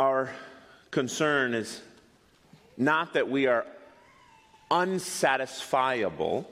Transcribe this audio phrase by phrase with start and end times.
[0.00, 0.30] Our
[0.90, 1.82] concern is
[2.78, 3.66] not that we are
[4.70, 6.46] unsatisfiable.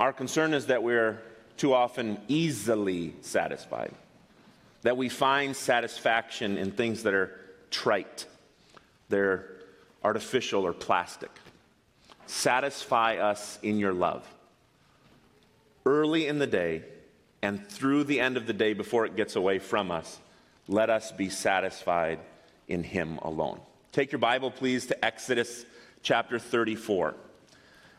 [0.00, 1.22] Our concern is that we're
[1.56, 3.92] too often easily satisfied,
[4.82, 7.38] that we find satisfaction in things that are
[7.70, 8.26] trite,
[9.08, 9.46] they're
[10.02, 11.30] artificial or plastic.
[12.26, 14.26] Satisfy us in your love.
[15.86, 16.82] Early in the day
[17.42, 20.18] and through the end of the day before it gets away from us,
[20.68, 22.18] let us be satisfied
[22.68, 23.60] in Him alone.
[23.92, 25.64] Take your Bible, please, to Exodus
[26.02, 27.14] chapter 34.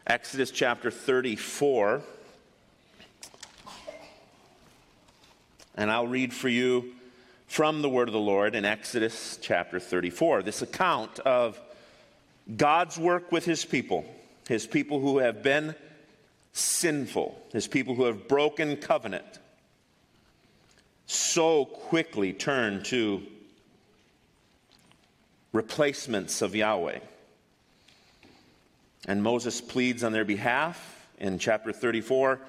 [0.08, 2.02] Exodus chapter 34.
[5.76, 6.94] And I'll read for you
[7.48, 10.44] from the word of the Lord in Exodus chapter 34.
[10.44, 11.60] This account of
[12.56, 14.06] God's work with his people,
[14.48, 15.76] his people who have been
[16.54, 19.40] sinful, his people who have broken covenant,
[21.06, 23.22] so quickly turn to
[25.54, 27.00] replacements of Yahweh.
[29.08, 31.08] And Moses pleads on their behalf.
[31.20, 32.40] In chapter 34,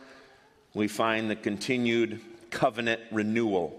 [0.75, 3.79] we find the continued covenant renewal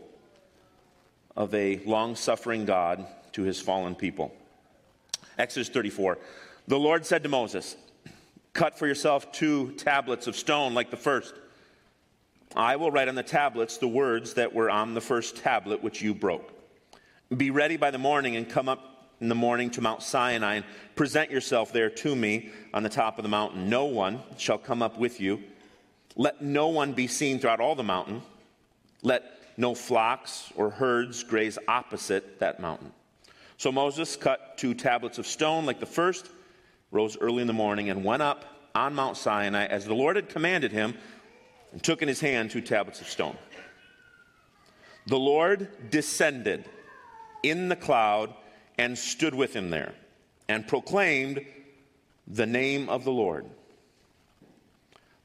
[1.35, 4.33] of a long suffering God to his fallen people.
[5.37, 6.17] Exodus 34.
[6.67, 7.75] The Lord said to Moses,
[8.53, 11.33] Cut for yourself two tablets of stone like the first.
[12.57, 16.01] I will write on the tablets the words that were on the first tablet which
[16.01, 16.51] you broke.
[17.37, 20.65] Be ready by the morning and come up in the morning to Mount Sinai and
[20.95, 23.69] present yourself there to me on the top of the mountain.
[23.69, 25.43] No one shall come up with you.
[26.15, 28.23] Let no one be seen throughout all the mountain.
[29.03, 29.23] Let
[29.55, 32.91] no flocks or herds graze opposite that mountain.
[33.57, 36.31] So Moses cut two tablets of stone like the first,
[36.89, 40.29] rose early in the morning, and went up on Mount Sinai as the Lord had
[40.29, 40.95] commanded him,
[41.71, 43.37] and took in his hand two tablets of stone.
[45.07, 46.65] The Lord descended
[47.43, 48.33] in the cloud
[48.77, 49.93] and stood with him there,
[50.47, 51.45] and proclaimed
[52.27, 53.45] the name of the Lord.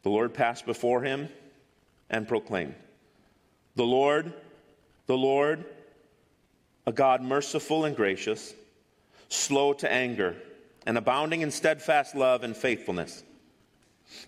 [0.03, 1.29] The Lord passed before him
[2.11, 2.75] and proclaimed,
[3.77, 4.33] The Lord,
[5.07, 5.65] the Lord,
[6.87, 8.55] a God merciful and gracious,
[9.29, 10.37] slow to anger,
[10.87, 13.23] and abounding in steadfast love and faithfulness,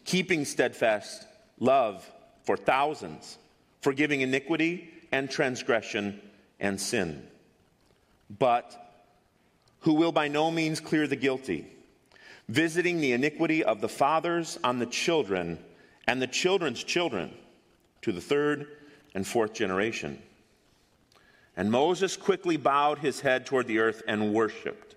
[0.04, 1.26] keeping steadfast
[1.58, 2.08] love
[2.44, 3.38] for thousands,
[3.80, 6.20] forgiving iniquity and transgression
[6.60, 7.26] and sin,
[8.38, 8.80] but
[9.80, 11.66] who will by no means clear the guilty,
[12.48, 15.58] visiting the iniquity of the fathers on the children
[16.06, 17.32] and the children's children
[18.02, 18.66] to the third
[19.14, 20.20] and fourth generation.
[21.56, 24.96] And Moses quickly bowed his head toward the earth and worshiped.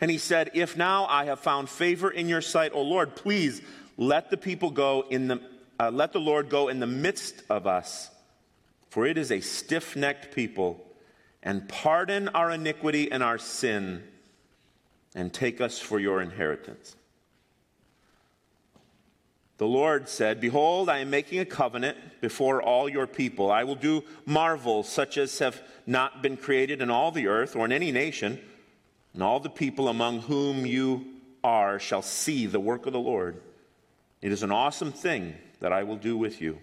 [0.00, 3.60] And he said, If now I have found favor in your sight, O Lord, please
[4.00, 5.40] let the people go in the,
[5.78, 8.10] uh, let the Lord go in the midst of us,
[8.88, 10.82] for it is a stiff necked people,
[11.42, 14.02] and pardon our iniquity and our sin,
[15.14, 16.96] and take us for your inheritance.
[19.58, 23.52] The Lord said, Behold, I am making a covenant before all your people.
[23.52, 27.66] I will do marvels such as have not been created in all the earth or
[27.66, 28.40] in any nation,
[29.12, 31.04] and all the people among whom you
[31.44, 33.42] are shall see the work of the Lord.
[34.22, 36.58] It is an awesome thing that I will do with you.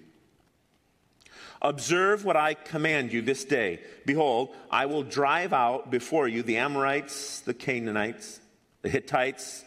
[1.61, 3.79] Observe what I command you this day.
[4.05, 8.39] Behold, I will drive out before you the Amorites, the Canaanites,
[8.83, 9.65] the Hittites,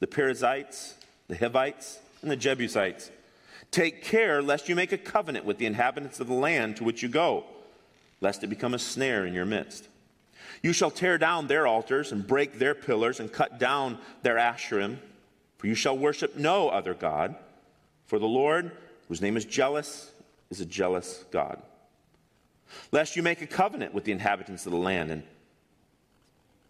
[0.00, 0.94] the Perizzites,
[1.28, 3.10] the Hivites and the Jebusites.
[3.70, 7.02] Take care lest you make a covenant with the inhabitants of the land to which
[7.02, 7.44] you go,
[8.20, 9.88] lest it become a snare in your midst.
[10.62, 14.98] You shall tear down their altars and break their pillars and cut down their asherim,
[15.62, 17.36] for you shall worship no other God.
[18.06, 18.72] For the Lord,
[19.06, 20.10] whose name is jealous,
[20.50, 21.62] is a jealous God.
[22.90, 25.22] Lest you make a covenant with the inhabitants of the land, and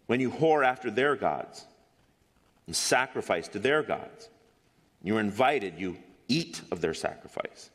[0.05, 1.65] when you whore after their gods
[2.67, 4.29] and sacrifice to their gods,
[5.01, 7.71] you're invited, you eat of their sacrifice.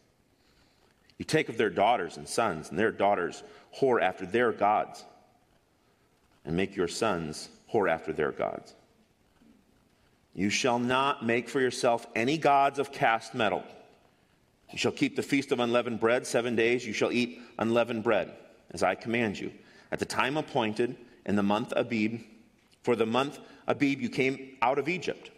[1.18, 3.42] You take of their daughters and sons, and their daughters
[3.80, 5.04] whore after their gods,
[6.44, 8.76] and make your sons whore after their gods.
[10.34, 13.64] You shall not make for yourself any gods of cast metal.
[14.70, 16.86] You shall keep the feast of unleavened bread seven days.
[16.86, 18.32] You shall eat unleavened bread,
[18.70, 19.52] as I command you.
[19.90, 22.20] At the time appointed, in the month Abib,
[22.82, 25.30] for the month Abib you came out of Egypt.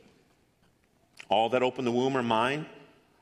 [1.28, 2.66] All that open the womb are mine.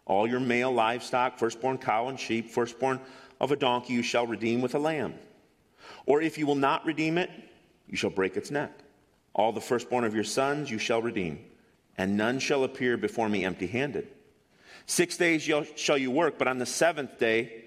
[0.06, 3.00] All your male livestock, firstborn cow and sheep, firstborn
[3.41, 5.15] of a donkey, you shall redeem with a lamb.
[6.06, 7.31] Or if you will not redeem it,
[7.87, 8.73] you shall break its neck.
[9.35, 11.38] All the firstborn of your sons you shall redeem,
[11.99, 14.06] and none shall appear before me empty handed.
[14.87, 15.43] Six days
[15.77, 17.65] shall you work, but on the seventh day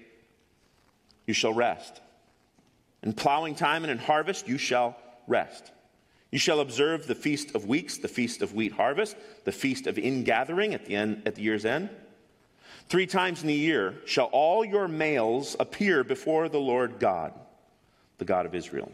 [1.26, 2.00] you shall rest.
[3.02, 4.96] In plowing time and in harvest, you shall
[5.28, 5.70] rest.
[6.30, 9.98] You shall observe the feast of weeks, the feast of wheat harvest, the feast of
[9.98, 11.90] ingathering at the end at the year's end.
[12.88, 17.34] Three times in the year shall all your males appear before the Lord God,
[18.18, 18.90] the God of Israel.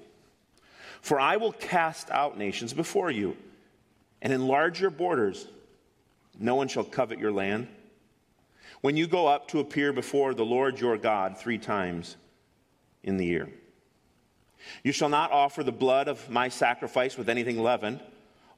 [1.01, 3.37] For I will cast out nations before you
[4.23, 5.47] and enlarge your borders.
[6.39, 7.69] No one shall covet your land.
[8.81, 12.17] When you go up to appear before the Lord your God three times
[13.03, 13.49] in the year.
[14.83, 18.01] You shall not offer the blood of my sacrifice with anything leavened,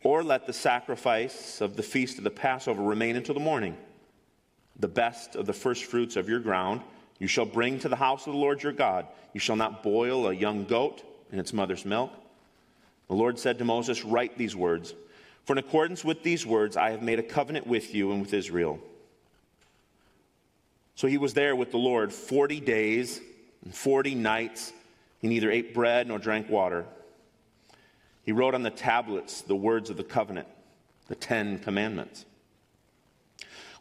[0.02, 3.76] or let the sacrifice of the feast of the Passover remain until the morning.
[4.78, 6.80] The best of the first fruits of your ground
[7.20, 9.06] you shall bring to the house of the Lord your God.
[9.34, 12.10] You shall not boil a young goat in its mother's milk.
[13.08, 14.94] The Lord said to Moses, Write these words,
[15.44, 18.34] for in accordance with these words I have made a covenant with you and with
[18.34, 18.78] Israel.
[20.94, 23.20] So he was there with the Lord 40 days
[23.64, 24.72] and 40 nights
[25.20, 26.86] he neither ate bread nor drank water.
[28.22, 30.48] He wrote on the tablets the words of the covenant,
[31.08, 32.24] the Ten Commandments.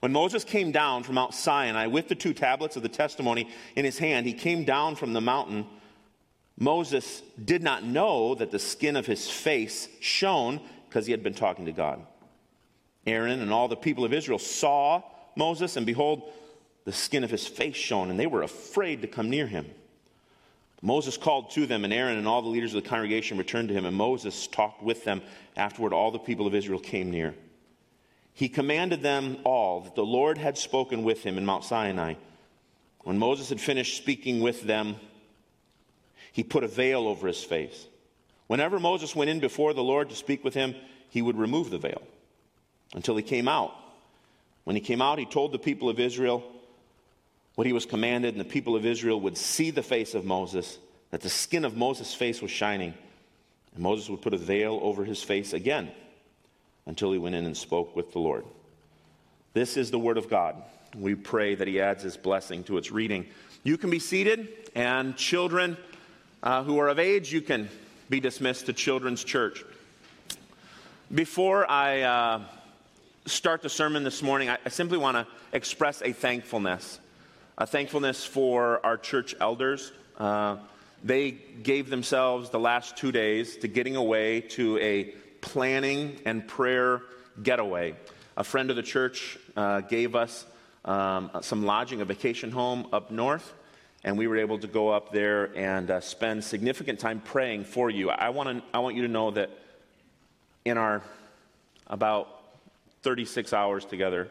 [0.01, 3.83] When Moses came down from Mount Sinai with the two tablets of the testimony in
[3.83, 5.65] his hand, he came down from the mountain.
[6.57, 11.33] Moses did not know that the skin of his face shone because he had been
[11.33, 12.06] talking to God.
[13.06, 15.03] Aaron and all the people of Israel saw
[15.36, 16.31] Moses, and behold,
[16.86, 19.65] the skin of his face shone, and they were afraid to come near him.
[20.81, 23.74] Moses called to them, and Aaron and all the leaders of the congregation returned to
[23.74, 25.21] him, and Moses talked with them.
[25.56, 27.35] Afterward, all the people of Israel came near.
[28.33, 32.15] He commanded them all that the Lord had spoken with him in Mount Sinai.
[33.03, 34.95] When Moses had finished speaking with them,
[36.31, 37.88] he put a veil over his face.
[38.50, 40.74] Whenever Moses went in before the Lord to speak with him,
[41.10, 42.01] he would remove the veil
[42.96, 43.72] until he came out.
[44.63, 46.44] When he came out, he told the people of Israel,
[47.54, 50.80] what he was commanded, and the people of Israel would see the face of Moses,
[51.12, 52.96] that the skin of Moses' face was shining.
[53.75, 55.92] And Moses would put a veil over his face again
[56.88, 58.45] until he went in and spoke with the Lord.
[59.54, 60.56] This is the Word of God.
[60.98, 63.28] We pray that He adds His blessing to its reading.
[63.63, 65.78] You can be seated, and children
[66.42, 67.69] uh, who are of age, you can
[68.09, 69.63] be dismissed to Children's Church.
[71.13, 72.41] Before I uh,
[73.25, 77.00] start the sermon this morning, I, I simply want to express a thankfulness
[77.59, 79.91] a thankfulness for our church elders.
[80.17, 80.56] Uh,
[81.03, 85.03] they gave themselves the last two days to getting away to a
[85.41, 87.01] planning and prayer
[87.44, 87.94] getaway.
[88.38, 90.45] A friend of the church uh, gave us
[90.85, 93.53] um, some lodging, a vacation home up north,
[94.04, 97.90] and we were able to go up there and uh, spend significant time praying for
[97.90, 98.10] you.
[98.10, 99.50] I, wanna, I want you to know that
[100.66, 101.01] in our
[101.88, 102.28] about
[103.01, 104.30] 36 hours together,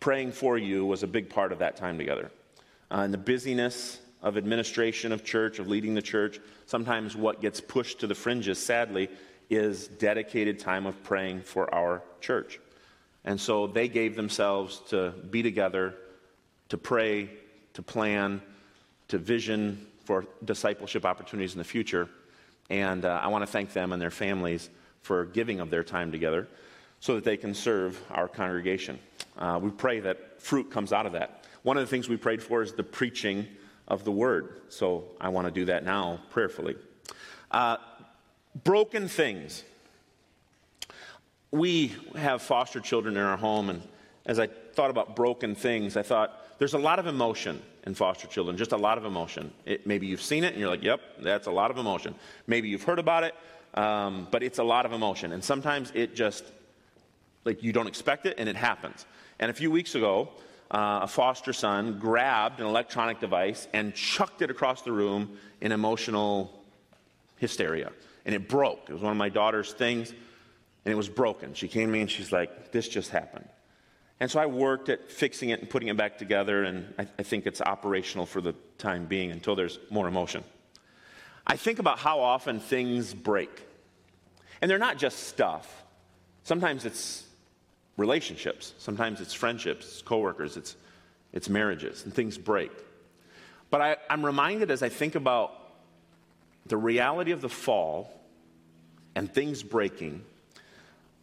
[0.00, 2.30] praying for you was a big part of that time together
[2.90, 7.60] uh, in the busyness of administration of church, of leading the church, sometimes what gets
[7.60, 9.08] pushed to the fringes, sadly,
[9.50, 12.58] is dedicated time of praying for our church.
[13.24, 15.94] And so they gave themselves to be together,
[16.70, 17.30] to pray,
[17.74, 18.40] to plan,
[19.08, 22.08] to vision for discipleship opportunities in the future.
[22.70, 24.70] And uh, I want to thank them and their families
[25.02, 26.48] for giving of their time together
[27.00, 28.98] so that they can serve our congregation.
[29.36, 31.44] Uh, we pray that fruit comes out of that.
[31.62, 33.46] One of the things we prayed for is the preaching
[33.88, 34.62] of the word.
[34.68, 36.76] So I want to do that now prayerfully.
[37.50, 37.76] Uh,
[38.64, 39.64] broken things.
[41.50, 43.82] We have foster children in our home, and
[44.26, 48.26] as I thought about broken things, I thought there's a lot of emotion in foster
[48.26, 49.52] children, just a lot of emotion.
[49.64, 52.14] It, maybe you've seen it and you're like, yep, that's a lot of emotion.
[52.46, 53.34] Maybe you've heard about it,
[53.74, 55.32] um, but it's a lot of emotion.
[55.32, 56.44] And sometimes it just,
[57.44, 59.04] like, you don't expect it and it happens.
[59.38, 60.30] And a few weeks ago,
[60.70, 65.72] uh, a foster son grabbed an electronic device and chucked it across the room in
[65.72, 66.64] emotional
[67.36, 67.92] hysteria.
[68.24, 68.88] And it broke.
[68.88, 71.52] It was one of my daughter's things, and it was broken.
[71.54, 73.46] She came to me and she's like, This just happened.
[74.20, 77.22] And so I worked at fixing it and putting it back together, and I, I
[77.22, 80.44] think it's operational for the time being until there's more emotion.
[81.46, 83.66] I think about how often things break.
[84.62, 85.84] And they're not just stuff.
[86.44, 87.24] Sometimes it's
[87.96, 88.74] relationships.
[88.78, 90.76] Sometimes it's friendships, it's coworkers, it's,
[91.32, 92.72] it's marriages, and things break.
[93.70, 95.52] But I, I'm reminded as I think about
[96.66, 98.10] the reality of the fall
[99.14, 100.24] and things breaking,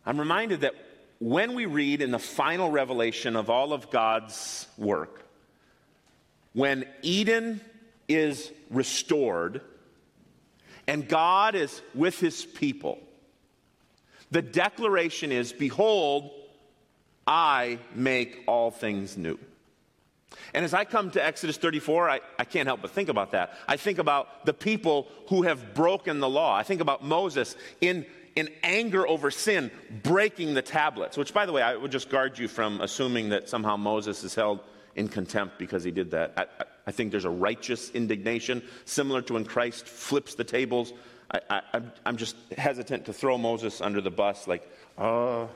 [0.05, 0.75] I'm reminded that
[1.21, 5.23] when we read in the final revelation of all of God's work,
[6.53, 7.61] when Eden
[8.07, 9.61] is restored
[10.87, 12.99] and God is with his people,
[14.31, 16.31] the declaration is Behold,
[17.27, 19.37] I make all things new.
[20.55, 23.53] And as I come to Exodus 34, I, I can't help but think about that.
[23.67, 26.55] I think about the people who have broken the law.
[26.55, 29.71] I think about Moses in, in anger over sin,
[30.03, 33.49] breaking the tablets, which, by the way, I would just guard you from assuming that
[33.49, 34.61] somehow Moses is held
[34.95, 36.33] in contempt because he did that.
[36.37, 40.93] I, I think there's a righteous indignation, similar to when Christ flips the tables.
[41.49, 45.49] I, am just hesitant to throw Moses under the bus, like, oh,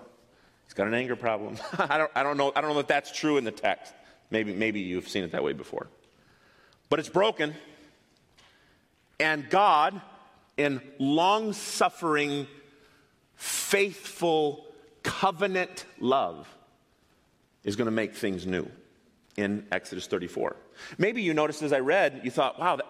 [0.63, 1.57] he's got an anger problem.
[1.77, 3.93] I, don't, I, don't know, I don't know if that's true in the text.
[4.31, 5.87] Maybe, maybe you've seen it that way before.
[6.89, 7.55] But it's broken.
[9.19, 9.99] And God,
[10.57, 12.47] in long suffering,
[13.35, 14.65] faithful,
[15.03, 16.47] covenant love,
[17.63, 18.69] is going to make things new
[19.37, 20.55] in Exodus 34.
[20.97, 22.85] Maybe you noticed as I read, you thought, wow, that,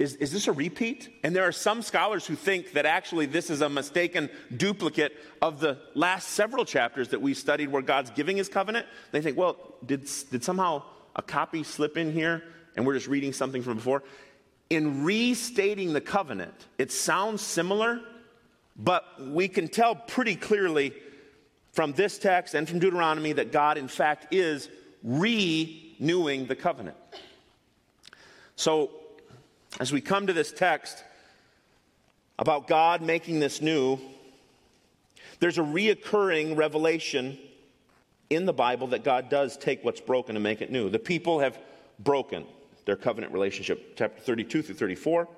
[0.00, 1.10] is, is this a repeat?
[1.22, 5.60] And there are some scholars who think that actually this is a mistaken duplicate of
[5.60, 8.86] the last several chapters that we studied where God's giving his covenant.
[9.12, 10.84] They think, well, did, did somehow
[11.16, 12.42] a copy slip in here
[12.76, 14.02] and we're just reading something from before?
[14.70, 18.00] In restating the covenant, it sounds similar,
[18.82, 20.94] but we can tell pretty clearly
[21.72, 24.68] from this text and from Deuteronomy that God, in fact, is
[25.04, 26.96] renewing the covenant.
[28.56, 28.90] So
[29.78, 31.04] as we come to this text
[32.38, 33.98] about God making this new,
[35.40, 37.38] there's a reoccurring revelation
[38.30, 40.88] in the Bible that God does take what's broken and make it new.
[40.88, 41.58] The people have
[41.98, 42.46] broken
[42.86, 45.28] their covenant relationship, chapter 32 through 34.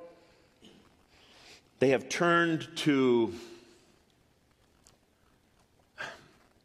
[1.82, 3.34] They have turned to,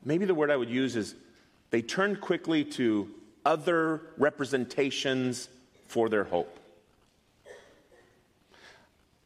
[0.05, 1.15] maybe the word I would use is
[1.71, 3.09] they turned quickly to
[3.43, 5.49] other representations
[5.87, 6.59] for their hope.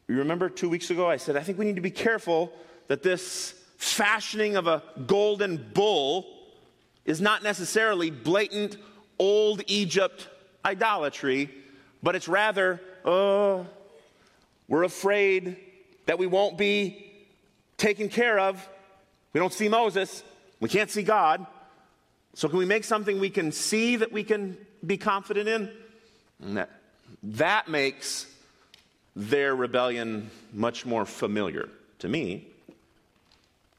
[0.08, 2.54] You remember two weeks ago, I said, I think we need to be careful
[2.88, 6.24] that this fashioning of a golden bull
[7.04, 8.78] is not necessarily blatant
[9.18, 10.26] old Egypt
[10.64, 11.50] idolatry,
[12.02, 13.66] but it's rather, oh,
[14.68, 15.58] we're afraid
[16.06, 17.10] that we won't be
[17.76, 18.68] taken care of.
[19.32, 20.22] We don't see Moses,
[20.60, 21.46] we can't see God.
[22.34, 26.54] So, can we make something we can see that we can be confident in?
[26.54, 26.70] That,
[27.22, 28.26] that makes
[29.14, 31.68] their rebellion much more familiar
[31.98, 32.48] to me.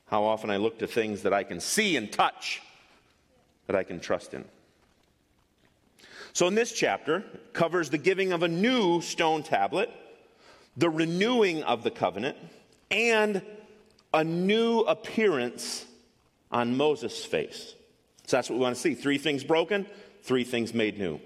[0.07, 2.61] How often I look to things that I can see and touch
[3.67, 4.45] that I can trust in.
[6.33, 9.89] So, in this chapter, covers the giving of a new stone tablet,
[10.77, 12.37] the renewing of the covenant,
[12.91, 13.41] and
[14.13, 15.85] a new appearance
[16.51, 17.75] on Moses' face.
[18.25, 18.93] So, that's what we want to see.
[18.93, 19.85] Three things broken,
[20.21, 21.19] three things made new.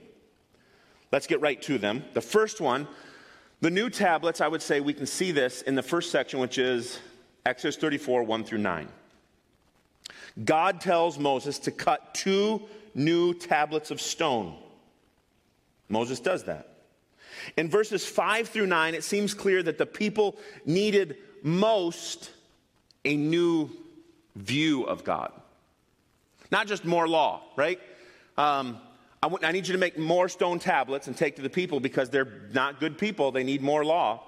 [1.11, 2.03] Let's get right to them.
[2.13, 2.87] The first one
[3.59, 6.59] the new tablets, I would say we can see this in the first section, which
[6.59, 6.99] is
[7.45, 8.87] Exodus 34, 1 through 9.
[10.45, 12.61] God tells Moses to cut two
[12.93, 14.55] new tablets of stone.
[15.89, 16.76] Moses does that.
[17.55, 22.31] In verses 5 through 9, it seems clear that the people needed most
[23.05, 23.69] a new
[24.35, 25.31] view of God.
[26.51, 27.79] Not just more law, right?
[28.37, 28.79] Um,
[29.21, 31.79] I, w- I need you to make more stone tablets and take to the people
[31.79, 33.31] because they're not good people.
[33.31, 34.23] They need more law.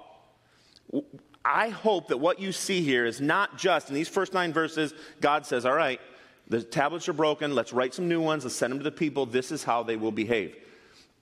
[1.44, 4.92] I hope that what you see here is not just in these first nine verses,
[5.20, 6.00] God says, All right,
[6.48, 7.54] the tablets are broken.
[7.54, 8.44] Let's write some new ones.
[8.44, 9.24] Let's send them to the people.
[9.24, 10.56] This is how they will behave.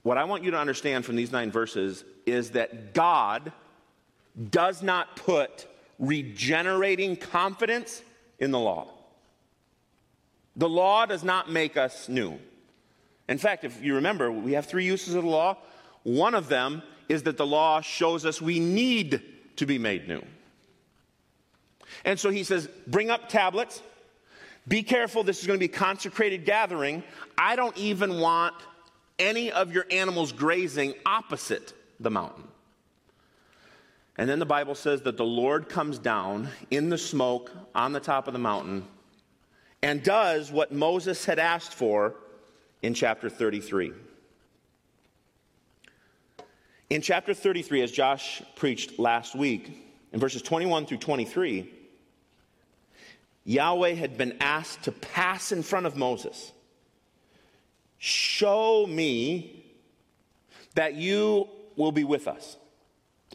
[0.02, 3.52] What I want you to understand from these nine verses is that God
[4.50, 5.66] does not put
[5.98, 8.02] regenerating confidence
[8.38, 8.88] in the law.
[10.56, 12.38] The law does not make us new.
[13.28, 15.56] In fact, if you remember, we have three uses of the law.
[16.02, 19.22] One of them is that the law shows us we need
[19.56, 20.22] to be made new.
[22.04, 23.82] And so he says, bring up tablets.
[24.66, 27.02] Be careful, this is going to be consecrated gathering.
[27.36, 28.54] I don't even want
[29.18, 32.44] any of your animals grazing opposite the mountain.
[34.16, 38.00] And then the Bible says that the Lord comes down in the smoke on the
[38.00, 38.84] top of the mountain
[39.82, 42.14] and does what Moses had asked for
[42.82, 43.92] in chapter 33.
[46.90, 51.70] In chapter 33, as Josh preached last week, in verses 21 through 23,
[53.44, 56.52] Yahweh had been asked to pass in front of Moses.
[57.98, 59.64] Show me
[60.74, 62.56] that you will be with us.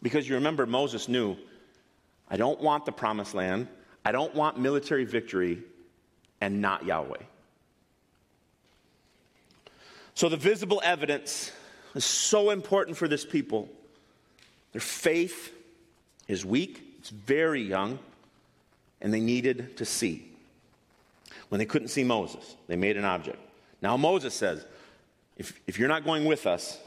[0.02, 1.38] Because you remember, Moses knew,
[2.30, 3.68] I don't want the promised land,
[4.06, 5.62] I don't want military victory,
[6.42, 7.22] and not Yahweh.
[10.16, 11.52] So, the visible evidence
[11.96, 13.70] is so important for this people.
[14.72, 15.54] Their faith
[16.28, 18.00] is weak, it's very young,
[19.02, 20.30] and they needed to see.
[21.50, 23.40] When they couldn't see Moses, they made an object.
[23.84, 24.66] Now, Moses says,
[25.36, 26.80] If, if you're not going with us,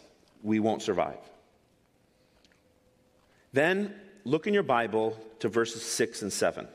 [0.42, 1.18] we won't survive.
[3.52, 6.66] Then look in your Bible to verses 6 and 7.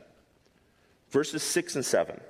[1.09, 2.21] Verses 6 and 7.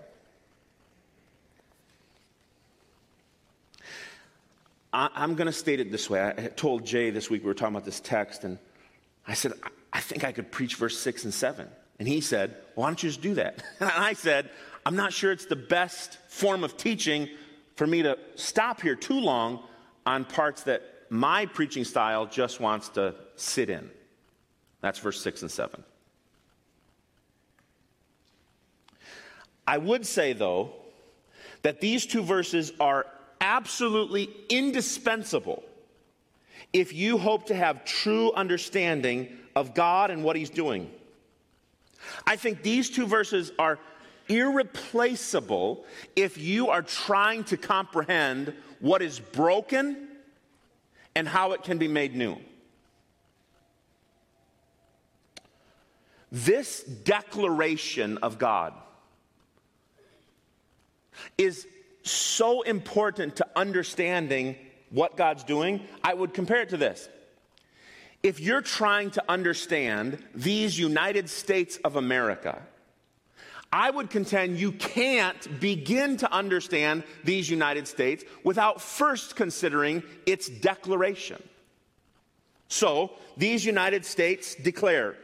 [4.94, 6.22] I, am going to state it this way.
[6.26, 8.58] I told Jay this week, we were talking about this text, and
[9.28, 9.54] I said,
[9.92, 11.68] I think I could preach verse 6 and 7.
[12.00, 13.64] And he said, Why don't you just do that?
[13.82, 14.50] And I said,
[14.86, 17.30] I'm not sure it's the best form of teaching
[17.82, 19.60] for me to stop here too long
[20.06, 23.90] on parts that my preaching style just wants to sit in.
[24.82, 25.84] That's verse 6 and 7.
[29.66, 30.74] I would say, though,
[31.64, 33.08] that these two verses are
[33.42, 35.64] absolutely indispensable
[36.74, 40.88] if you hope to have true understanding of God and what He's doing.
[42.28, 43.80] I think these two verses are
[44.32, 45.84] irreplaceable
[46.16, 50.08] if you are trying to comprehend what is broken
[51.16, 52.38] and how it can be made new.
[56.32, 58.74] This declaration of God
[61.38, 61.68] is
[62.04, 64.56] so important to understanding
[64.92, 65.82] what God's doing.
[66.04, 67.10] I would compare it to this.
[68.24, 72.62] If you're trying to understand these United States of America,
[73.74, 80.50] I would contend you can't begin to understand these United States without first considering its
[80.50, 81.42] declaration.
[82.68, 85.16] So, these United States declare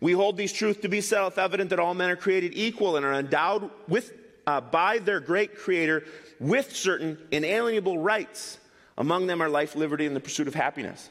[0.00, 3.04] we hold these truths to be self evident that all men are created equal and
[3.04, 4.12] are endowed with,
[4.46, 6.04] uh, by their great Creator
[6.38, 8.58] with certain inalienable rights.
[8.96, 11.10] Among them are life, liberty, and the pursuit of happiness.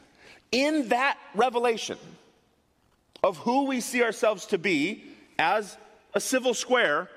[0.52, 1.98] In that revelation
[3.22, 5.04] of who we see ourselves to be
[5.38, 5.76] as
[6.14, 7.08] a civil square,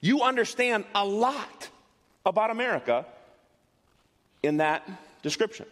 [0.00, 1.68] you understand a lot
[2.24, 3.06] about America
[4.42, 4.88] in that
[5.22, 5.66] description.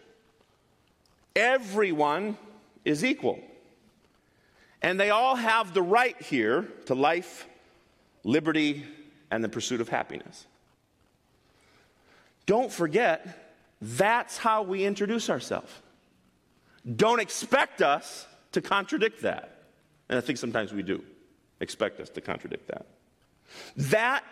[1.35, 2.37] Everyone
[2.83, 3.39] is equal.
[4.81, 7.47] And they all have the right here to life,
[8.23, 8.85] liberty,
[9.31, 10.45] and the pursuit of happiness.
[12.45, 15.71] Don't forget, that's how we introduce ourselves.
[16.95, 19.63] Don't expect us to contradict that.
[20.09, 21.03] And I think sometimes we do
[21.59, 22.85] expect us to contradict that.
[23.77, 24.23] That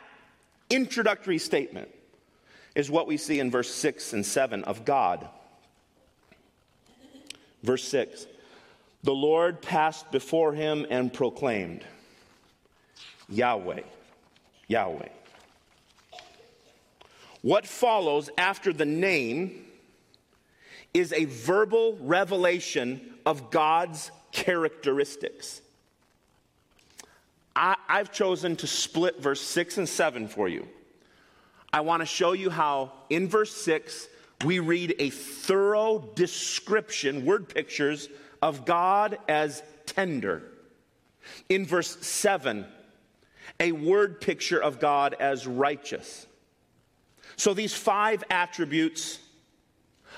[0.70, 1.90] introductory statement
[2.76, 5.28] is what we see in verse 6 and 7 of God.
[7.62, 8.28] Verse 6
[9.04, 11.84] the Lord passed before him and proclaimed,
[13.28, 13.82] Yahweh,
[14.68, 15.10] Yahweh.
[17.42, 19.66] What follows after the name
[20.94, 25.62] is a verbal revelation of God's characteristics.
[27.56, 30.68] I, have chosen to split verse 6 and 7 for you.
[31.72, 34.08] I want to show you how in verse 6
[34.46, 38.10] we read a thorough description, word pictures
[38.42, 40.44] of God as tender.
[41.50, 42.66] In verse 7,
[43.60, 46.28] a word picture of God as righteous.
[47.36, 49.20] So these five attributes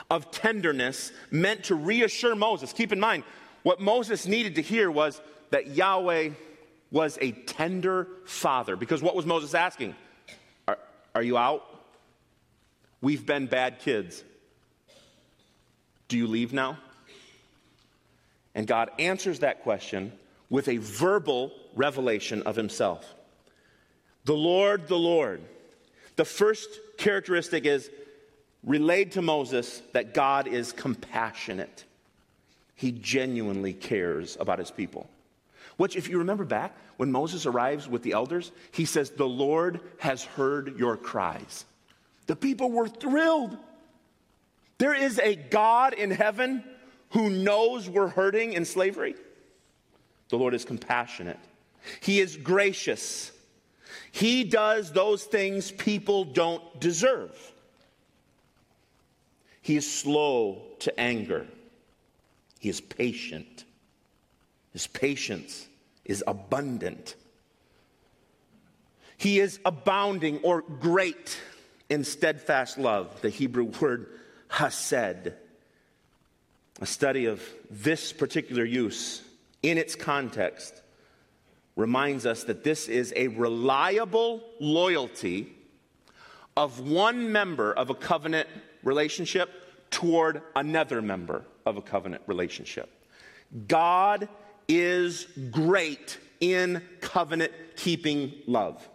[0.09, 2.73] of tenderness meant to reassure Moses.
[2.73, 3.23] Keep in mind,
[3.63, 5.21] what Moses needed to hear was
[5.51, 6.31] that Yahweh
[6.91, 8.75] was a tender father.
[8.75, 9.95] Because what was Moses asking?
[10.67, 10.77] Are,
[11.13, 11.63] are you out?
[13.01, 14.23] We've been bad kids.
[16.07, 16.77] Do you leave now?
[18.53, 20.13] And God answers that question
[20.49, 23.13] with a verbal revelation of himself.
[24.23, 25.41] The Lord, the Lord.
[26.15, 27.89] The first characteristic is
[28.63, 31.83] relayed to Moses that God is compassionate.
[32.75, 35.09] He genuinely cares about his people.
[35.77, 39.81] Which, if you remember back, when Moses arrives with the elders, he says, The Lord
[39.99, 41.65] has heard your cries.
[42.27, 43.57] The people were thrilled.
[44.77, 46.63] There is a God in heaven
[47.11, 49.15] who knows we're hurting in slavery?
[50.29, 51.39] The Lord is compassionate,
[52.01, 53.31] He is gracious.
[54.11, 57.35] He does those things people don't deserve.
[59.61, 61.45] He is slow to anger.
[62.59, 63.64] He is patient.
[64.75, 65.69] His patience
[66.03, 67.15] is abundant.
[69.15, 71.39] He is abounding or great
[71.89, 74.07] in steadfast love, the Hebrew word
[74.49, 75.31] hesed.
[76.81, 79.23] A study of this particular use
[79.63, 80.81] in its context
[81.77, 85.53] reminds us that this is a reliable loyalty
[86.57, 88.49] of one member of a covenant
[88.83, 89.49] relationship
[89.89, 92.89] toward another member of a covenant relationship.
[93.69, 94.27] God
[94.67, 98.87] is great in covenant keeping love.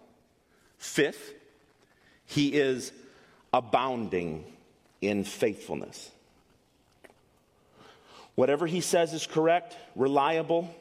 [0.78, 1.34] Fifth,
[2.26, 2.92] he is
[3.52, 4.44] abounding
[5.00, 6.10] in faithfulness.
[8.34, 10.74] Whatever he says is correct, reliable,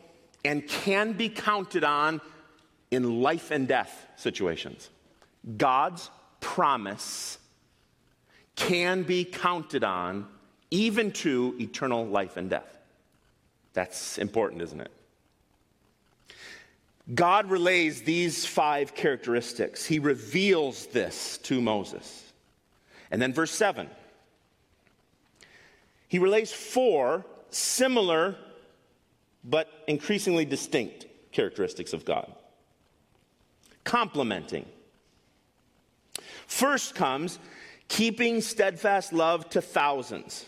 [0.46, 2.22] and can be counted on
[2.92, 4.90] in life and death situations.
[5.58, 7.38] God's promise
[8.56, 10.28] can be counted on
[10.72, 12.79] even to eternal life and death.
[13.80, 14.92] That's important, isn't it?
[17.16, 19.86] God relays these five characteristics.
[19.86, 22.30] He reveals this to Moses.
[23.10, 23.90] And then, verse 7
[26.10, 28.36] he relays four similar
[29.46, 32.34] but increasingly distinct characteristics of God.
[33.86, 34.66] Complementing.
[36.48, 37.40] First comes
[37.88, 40.46] keeping steadfast love to thousands.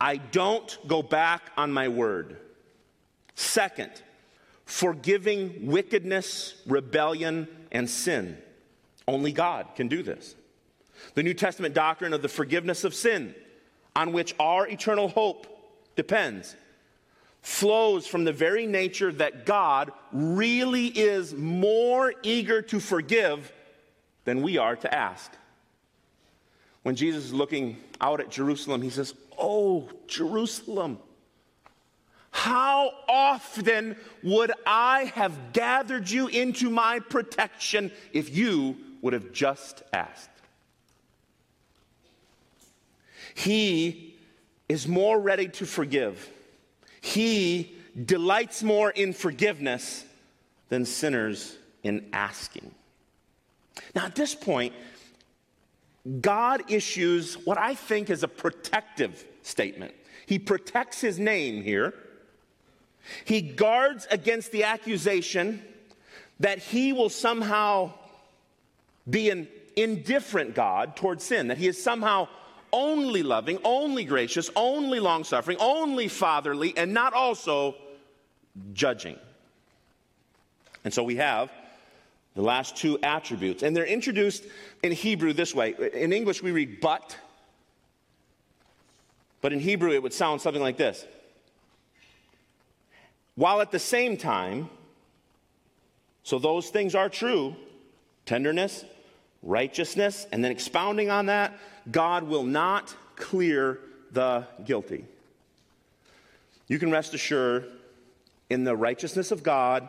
[0.00, 2.38] I don't go back on my word.
[3.34, 3.90] Second,
[4.64, 8.38] forgiving wickedness, rebellion, and sin.
[9.06, 10.34] Only God can do this.
[11.14, 13.34] The New Testament doctrine of the forgiveness of sin,
[13.96, 15.46] on which our eternal hope
[15.96, 16.54] depends,
[17.42, 23.52] flows from the very nature that God really is more eager to forgive
[24.24, 25.32] than we are to ask.
[26.82, 30.98] When Jesus is looking out at Jerusalem, he says, Oh, Jerusalem,
[32.30, 39.82] how often would I have gathered you into my protection if you would have just
[39.92, 40.28] asked?
[43.34, 44.14] He
[44.68, 46.30] is more ready to forgive.
[47.00, 47.74] He
[48.04, 50.04] delights more in forgiveness
[50.68, 52.70] than sinners in asking.
[53.94, 54.74] Now, at this point,
[56.20, 59.94] God issues what I think is a protective statement.
[60.26, 61.94] He protects his name here.
[63.24, 65.62] He guards against the accusation
[66.40, 67.92] that he will somehow
[69.08, 72.28] be an indifferent God towards sin, that he is somehow
[72.72, 77.74] only loving, only gracious, only long suffering, only fatherly, and not also
[78.72, 79.18] judging.
[80.84, 81.50] And so we have
[82.36, 83.62] the last two attributes.
[83.62, 84.44] And they're introduced
[84.82, 85.74] in Hebrew this way.
[85.94, 87.16] In English, we read but,
[89.40, 91.04] but in Hebrew, it would sound something like this.
[93.34, 94.68] While at the same time,
[96.22, 97.56] so those things are true
[98.26, 98.84] tenderness,
[99.42, 101.58] righteousness, and then expounding on that,
[101.90, 103.80] God will not clear
[104.12, 105.04] the guilty.
[106.68, 107.70] You can rest assured
[108.48, 109.88] in the righteousness of God,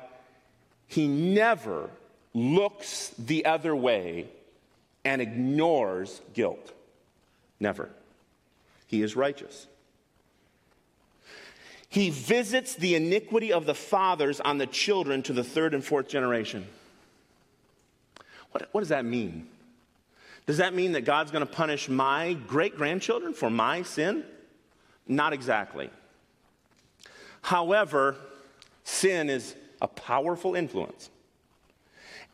[0.88, 1.90] He never
[2.34, 4.28] looks the other way
[5.04, 6.72] and ignores guilt.
[7.60, 7.90] Never.
[8.92, 9.68] He is righteous.
[11.88, 16.10] He visits the iniquity of the fathers on the children to the third and fourth
[16.10, 16.68] generation.
[18.52, 19.48] What, what does that mean?
[20.46, 24.26] Does that mean that God's going to punish my great grandchildren for my sin?
[25.08, 25.90] Not exactly.
[27.42, 28.18] However,
[28.84, 31.10] sin is a powerful influence.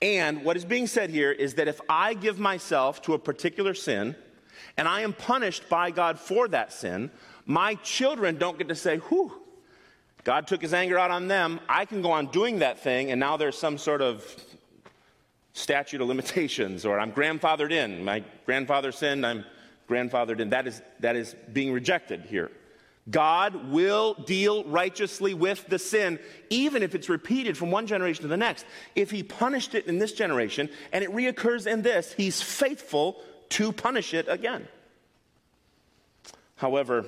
[0.02, 3.76] And what is being said here is that if I give myself to a particular
[3.76, 4.16] sin
[4.78, 7.12] and I am punished by God for that sin,
[7.46, 9.32] my children don't get to say, whew,
[10.24, 11.60] God took his anger out on them.
[11.70, 14.36] I can go on doing that thing, and now there's some sort of
[15.54, 18.04] statute of limitations, or I'm grandfathered in.
[18.04, 19.46] My grandfather sinned, I'm
[19.90, 20.50] grandfathered in.
[20.50, 22.52] That is, that is being rejected here.
[23.10, 28.28] God will deal righteously with the sin, even if it's repeated from one generation to
[28.28, 28.66] the next.
[28.96, 33.72] If He punished it in this generation and it reoccurs in this, He's faithful to
[33.72, 34.68] punish it again.
[36.56, 37.06] However,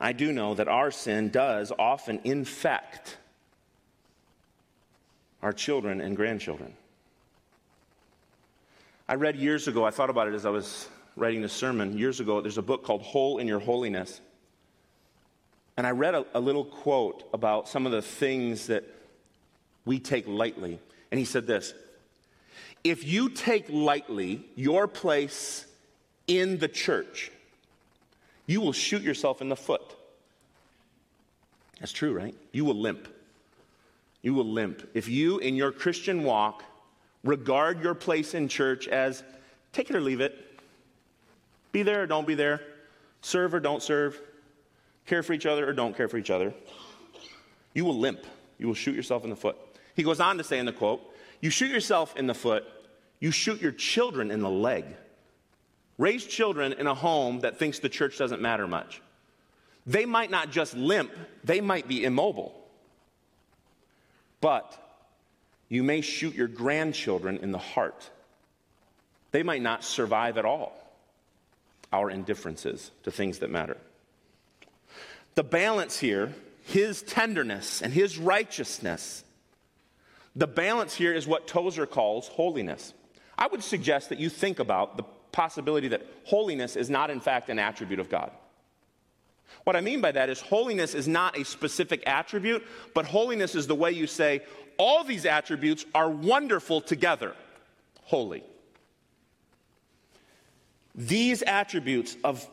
[0.00, 3.16] I do know that our sin does often infect
[5.42, 6.74] our children and grandchildren.
[9.08, 12.20] I read years ago, I thought about it as I was writing this sermon years
[12.20, 12.40] ago.
[12.40, 14.20] There's a book called Hole in Your Holiness.
[15.76, 18.84] And I read a, a little quote about some of the things that
[19.84, 20.78] we take lightly.
[21.10, 21.74] And he said this
[22.84, 25.66] If you take lightly your place
[26.26, 27.30] in the church,
[28.46, 29.94] you will shoot yourself in the foot.
[31.78, 32.34] That's true, right?
[32.52, 33.08] You will limp.
[34.22, 34.88] You will limp.
[34.94, 36.64] If you, in your Christian walk,
[37.24, 39.22] regard your place in church as
[39.72, 40.60] take it or leave it,
[41.72, 42.60] be there or don't be there.
[43.22, 44.20] Serve or don't serve.
[45.06, 46.52] Care for each other or don't care for each other.
[47.74, 48.26] You will limp.
[48.58, 49.56] You will shoot yourself in the foot.
[49.96, 51.11] He goes on to say in the quote,
[51.42, 52.64] You shoot yourself in the foot,
[53.20, 54.86] you shoot your children in the leg.
[55.98, 59.02] Raise children in a home that thinks the church doesn't matter much.
[59.86, 61.10] They might not just limp,
[61.44, 62.58] they might be immobile.
[64.40, 64.78] But
[65.68, 68.08] you may shoot your grandchildren in the heart.
[69.32, 70.78] They might not survive at all.
[71.92, 73.76] our indifferences to things that matter.
[75.34, 79.24] The balance here, his tenderness and his righteousness,
[80.34, 82.94] the balance here is what Tozer calls holiness.
[83.36, 87.48] I would suggest that you think about the possibility that holiness is not, in fact,
[87.48, 88.30] an attribute of God.
[89.64, 93.66] What I mean by that is holiness is not a specific attribute, but holiness is
[93.66, 94.42] the way you say,
[94.78, 97.34] all these attributes are wonderful together.
[98.04, 98.42] Holy.
[100.94, 102.46] These attributes of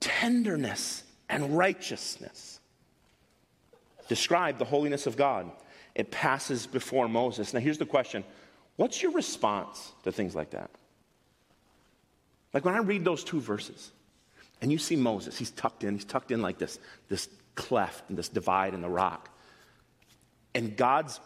[0.00, 2.60] tenderness and righteousness
[4.08, 5.50] describe the holiness of God.
[5.96, 7.54] It passes before Moses.
[7.54, 8.22] Now, here's the question
[8.76, 10.70] What's your response to things like that?
[12.52, 13.90] Like when I read those two verses,
[14.60, 16.78] and you see Moses, he's tucked in, he's tucked in like this,
[17.08, 19.30] this cleft and this divide in the rock.
[20.54, 21.18] And God's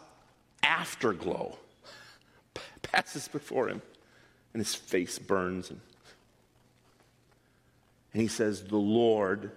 [0.63, 1.57] afterglow
[2.81, 3.81] passes before him,
[4.53, 5.69] and his face burns.
[5.69, 5.81] And,
[8.13, 9.51] and he says, The Lord,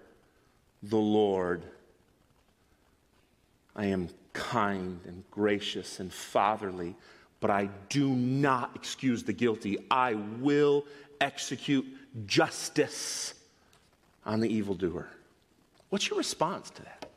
[0.82, 1.62] the Lord,
[3.76, 6.94] I am kind and gracious and fatherly,
[7.40, 9.78] but I do not excuse the guilty.
[9.90, 10.84] I will
[11.20, 11.86] execute
[12.26, 13.32] justice
[14.26, 15.08] on the evildoer.
[15.88, 17.10] What's your response to that?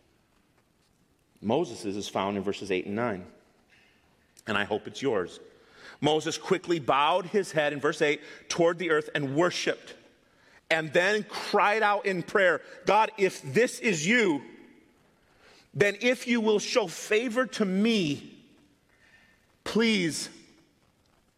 [1.42, 3.26] Moses' is found in verses 8 and 9.
[4.48, 5.40] And I hope it's yours.
[6.02, 9.96] Moses quickly bowed his head in verse 8 toward the earth and worshiped,
[10.70, 14.42] and then cried out in prayer God, if this is you,
[15.78, 18.36] then if you will show favor to me,
[19.64, 20.28] please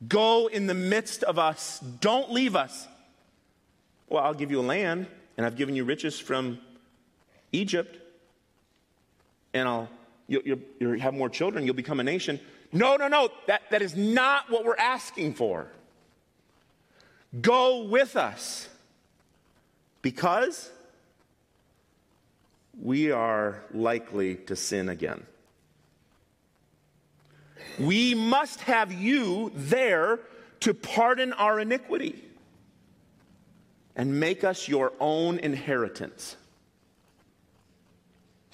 [0.07, 1.79] go in the midst of us.
[1.99, 2.87] Don't leave us.
[4.07, 6.59] Well, I'll give you a land and I've given you riches from
[7.51, 7.97] Egypt,
[9.53, 9.89] and I'll
[10.27, 12.39] you'll, you'll, you'll have more children, you'll become a nation.
[12.71, 15.67] No, no, no, that, that is not what we're asking for.
[17.41, 18.69] Go with us
[20.01, 20.69] because
[22.81, 25.25] we are likely to sin again.
[27.77, 30.19] We must have you there
[30.61, 32.23] to pardon our iniquity
[33.95, 36.35] and make us your own inheritance.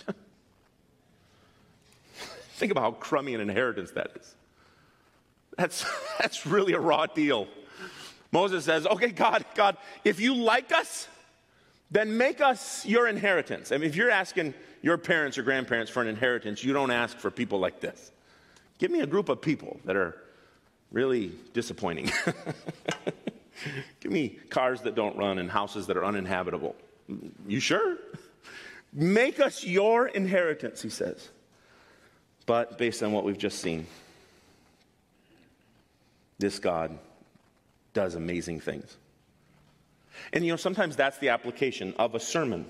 [2.55, 4.35] Think about how crummy an inheritance that is.
[5.57, 5.85] That's,
[6.19, 7.47] that's really a raw deal.
[8.31, 11.07] Moses says, Okay, God, God, if you like us,
[11.91, 13.71] then make us your inheritance.
[13.71, 17.17] I mean, if you're asking your parents or grandparents for an inheritance, you don't ask
[17.17, 18.11] for people like this.
[18.77, 20.15] Give me a group of people that are
[20.91, 22.11] really disappointing.
[23.99, 26.75] Give me cars that don't run and houses that are uninhabitable.
[27.47, 27.97] You sure?
[28.91, 31.29] Make us your inheritance, he says.
[32.45, 33.87] But based on what we've just seen,
[36.37, 36.97] this God
[37.93, 38.97] does amazing things.
[40.33, 42.65] And you know, sometimes that's the application of a sermon.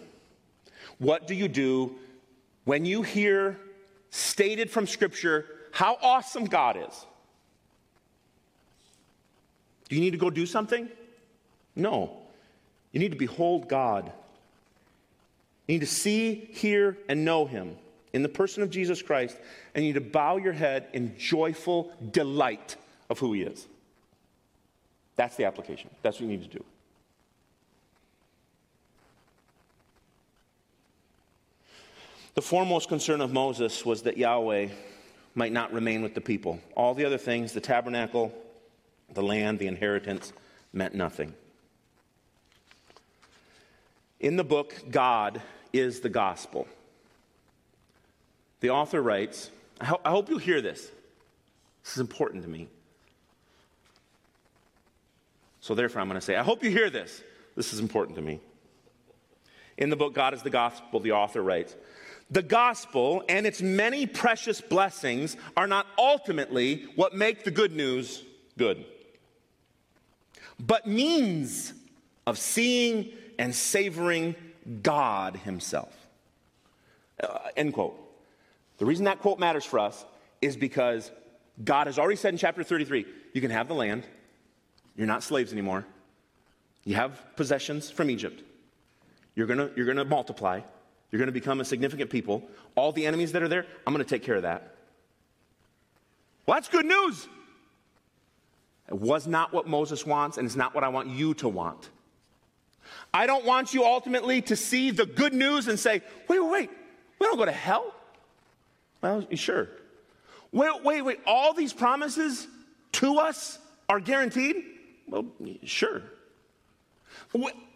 [0.98, 1.96] What do you do
[2.64, 3.60] when you hear
[4.10, 7.06] stated from Scripture how awesome God is?
[9.90, 10.90] Do you need to go do something?
[11.76, 12.18] No.
[12.92, 14.12] You need to behold God.
[15.68, 17.76] You need to see, hear, and know Him
[18.14, 19.38] in the person of Jesus Christ,
[19.74, 22.78] and you need to bow your head in joyful delight
[23.10, 23.68] of who He is.
[25.18, 25.90] That's the application.
[26.02, 26.64] That's what you need to do.
[32.36, 34.68] The foremost concern of Moses was that Yahweh
[35.36, 36.60] might not remain with the people.
[36.76, 38.34] All the other things, the tabernacle,
[39.14, 40.34] the land, the inheritance,
[40.74, 41.34] meant nothing.
[44.20, 46.68] In the book, God is the gospel.
[48.60, 50.90] The author writes, I, ho- I hope you'll hear this.
[51.84, 52.68] This is important to me.
[55.62, 57.22] So, therefore, I'm going to say, I hope you hear this.
[57.56, 58.42] This is important to me.
[59.78, 61.76] In the book, God is the gospel, the author writes,
[62.32, 68.24] the gospel and its many precious blessings are not ultimately what make the good news
[68.58, 68.86] good
[70.60, 71.74] but means
[72.26, 74.36] of seeing and savoring
[74.82, 75.96] God Himself.
[77.22, 78.00] Uh, end quote.
[78.78, 80.06] The reason that quote matters for us
[80.42, 81.12] is because
[81.64, 84.04] God has already said in chapter 33 you can have the land,
[84.96, 85.86] you're not slaves anymore,
[86.84, 88.44] you have possessions from Egypt,
[89.36, 90.62] you're gonna, you're gonna multiply,
[91.12, 92.44] you're gonna become a significant people.
[92.76, 94.76] All the enemies that are there, I'm gonna take care of that.
[96.46, 97.28] Well, that's good news.
[98.88, 101.90] It was not what Moses wants, and it's not what I want you to want.
[103.14, 106.70] I don't want you ultimately to see the good news and say, wait, wait, wait,
[107.20, 107.94] we don't go to hell.
[109.02, 109.70] Well, sure.
[110.52, 112.48] Wait, wait, wait, all these promises
[112.94, 113.58] to us
[113.90, 114.64] are guaranteed?
[115.08, 115.26] Well,
[115.64, 116.04] sure.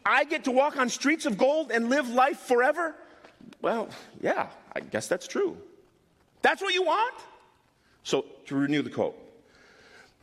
[0.05, 2.95] I get to walk on streets of gold and live life forever?
[3.61, 3.89] Well,
[4.21, 5.57] yeah, I guess that's true.
[6.41, 7.15] That's what you want?
[8.03, 9.17] So, to renew the quote,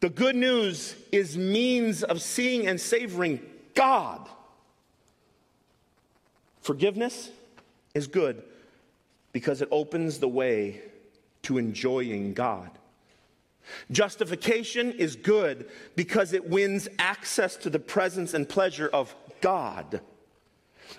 [0.00, 3.40] the good news is means of seeing and savoring
[3.74, 4.28] God.
[6.60, 7.30] Forgiveness
[7.94, 8.42] is good
[9.32, 10.82] because it opens the way
[11.42, 12.70] to enjoying God.
[13.90, 20.00] Justification is good because it wins access to the presence and pleasure of God.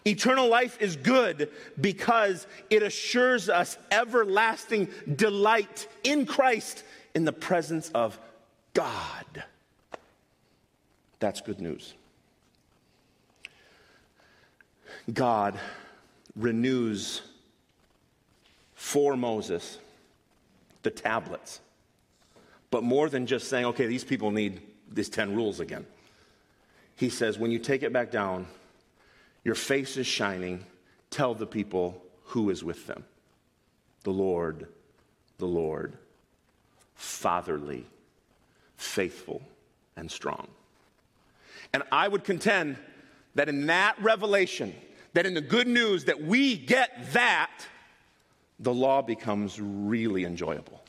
[0.05, 7.89] Eternal life is good because it assures us everlasting delight in Christ in the presence
[7.89, 8.19] of
[8.73, 9.43] God.
[11.19, 11.93] That's good news.
[15.13, 15.59] God
[16.35, 17.21] renews
[18.75, 19.79] for Moses
[20.83, 21.59] the tablets.
[22.69, 25.85] But more than just saying, okay, these people need these 10 rules again.
[26.95, 28.47] He says, when you take it back down,
[29.47, 30.65] your face is shining.
[31.09, 33.05] Tell the people who is with them.
[34.03, 34.67] The Lord,
[35.37, 35.93] the Lord,
[36.95, 37.85] fatherly,
[38.75, 39.41] faithful,
[39.95, 40.49] and strong.
[41.71, 42.75] And I would contend
[43.35, 44.75] that in that revelation,
[45.13, 47.65] that in the good news that we get that,
[48.59, 50.83] the law becomes really enjoyable.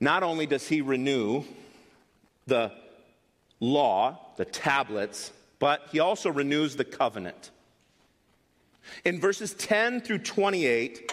[0.00, 1.44] Not only does he renew
[2.48, 2.72] the
[3.62, 7.52] law, the tablets, but he also renews the covenant.
[9.04, 11.12] In verses 10 through 28,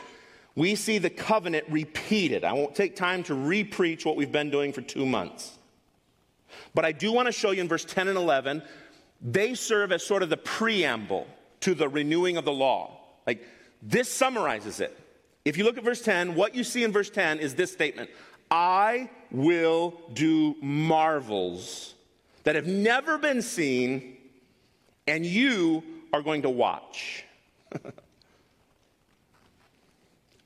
[0.55, 2.43] we see the covenant repeated.
[2.43, 5.57] I won't take time to repreach what we've been doing for two months.
[6.73, 8.63] But I do want to show you in verse 10 and 11,
[9.21, 11.27] they serve as sort of the preamble
[11.61, 12.97] to the renewing of the law.
[13.27, 13.45] Like,
[13.83, 14.97] this summarizes it.
[15.45, 18.09] If you look at verse 10, what you see in verse 10 is this statement
[18.49, 21.93] I will do marvels
[22.43, 24.17] that have never been seen,
[25.07, 27.23] and you are going to watch.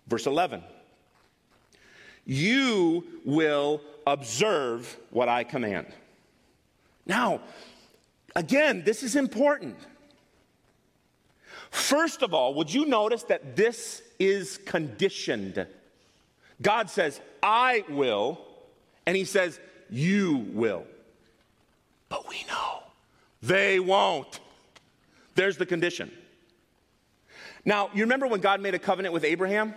[0.08, 0.63] Verse 11
[2.25, 5.88] You will observe what I command.
[7.06, 7.41] Now,
[8.36, 9.77] again, this is important.
[11.71, 15.65] First of all, would you notice that this is conditioned?
[16.62, 18.39] God says, I will,
[19.06, 20.86] and He says, You will.
[22.13, 22.84] But we know
[23.41, 24.39] they won't.
[25.34, 26.12] There's the condition.
[27.65, 29.73] Now, you remember when God made a covenant with Abraham?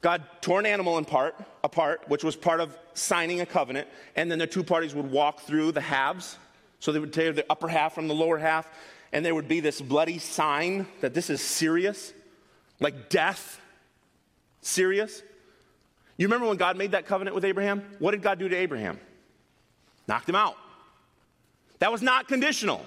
[0.00, 4.30] God tore an animal in part, apart, which was part of signing a covenant, and
[4.30, 6.38] then the two parties would walk through the halves.
[6.78, 8.70] So they would tear the upper half from the lower half,
[9.12, 12.12] and there would be this bloody sign that this is serious,
[12.78, 13.60] like death,
[14.60, 15.20] serious.
[16.16, 17.82] You remember when God made that covenant with Abraham?
[17.98, 19.00] What did God do to Abraham?
[20.06, 20.56] Knocked him out.
[21.78, 22.84] That was not conditional.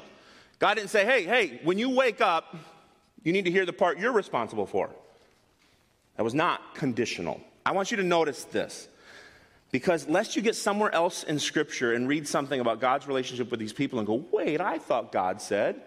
[0.60, 2.56] God didn't say, hey, hey, when you wake up,
[3.24, 4.90] you need to hear the part you're responsible for.
[6.18, 7.40] That was not conditional.
[7.66, 8.88] I want you to notice this.
[9.72, 13.60] Because lest you get somewhere else in Scripture and read something about God's relationship with
[13.60, 15.82] these people and go, wait, I thought God said.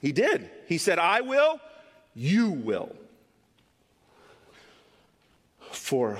[0.00, 0.50] He did.
[0.66, 1.60] He said, I will,
[2.14, 2.90] you will.
[5.70, 6.18] For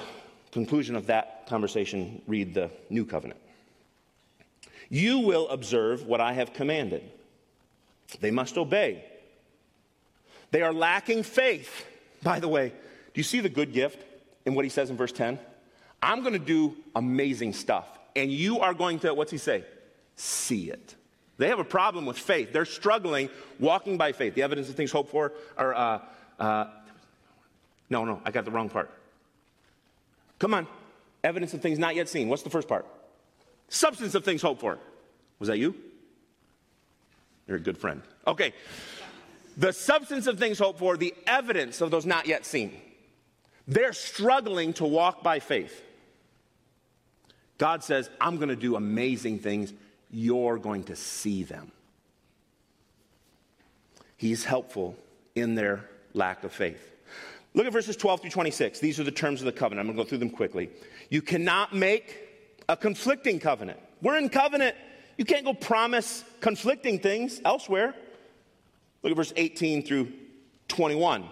[0.52, 3.40] conclusion of that conversation, read the New Covenant.
[4.92, 7.02] You will observe what I have commanded.
[8.20, 9.02] They must obey.
[10.50, 11.86] They are lacking faith.
[12.22, 12.74] By the way, do
[13.14, 14.04] you see the good gift
[14.44, 15.38] in what he says in verse 10?
[16.02, 17.86] I'm going to do amazing stuff.
[18.14, 19.64] And you are going to, what's he say?
[20.16, 20.94] See it.
[21.38, 22.52] They have a problem with faith.
[22.52, 24.34] They're struggling walking by faith.
[24.34, 26.00] The evidence of things hoped for, or, uh,
[26.38, 26.66] uh,
[27.88, 28.90] no, no, I got the wrong part.
[30.38, 30.66] Come on.
[31.24, 32.28] Evidence of things not yet seen.
[32.28, 32.84] What's the first part?
[33.72, 34.78] Substance of things hoped for.
[35.38, 35.74] Was that you?
[37.48, 38.02] You're a good friend.
[38.26, 38.52] Okay.
[39.56, 42.78] The substance of things hoped for, the evidence of those not yet seen.
[43.66, 45.82] They're struggling to walk by faith.
[47.56, 49.72] God says, I'm going to do amazing things.
[50.10, 51.72] You're going to see them.
[54.18, 54.98] He's helpful
[55.34, 56.90] in their lack of faith.
[57.54, 58.80] Look at verses 12 through 26.
[58.80, 59.88] These are the terms of the covenant.
[59.88, 60.68] I'm going to go through them quickly.
[61.08, 62.21] You cannot make
[62.68, 63.78] a conflicting covenant.
[64.00, 64.76] We're in covenant.
[65.16, 67.94] You can't go promise conflicting things elsewhere.
[69.02, 70.12] Look at verse 18 through
[70.68, 71.24] 21.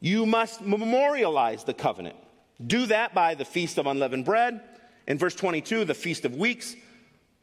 [0.00, 2.16] You must memorialize the covenant.
[2.64, 4.60] Do that by the feast of unleavened bread.
[5.06, 6.76] In verse 22, the feast of weeks,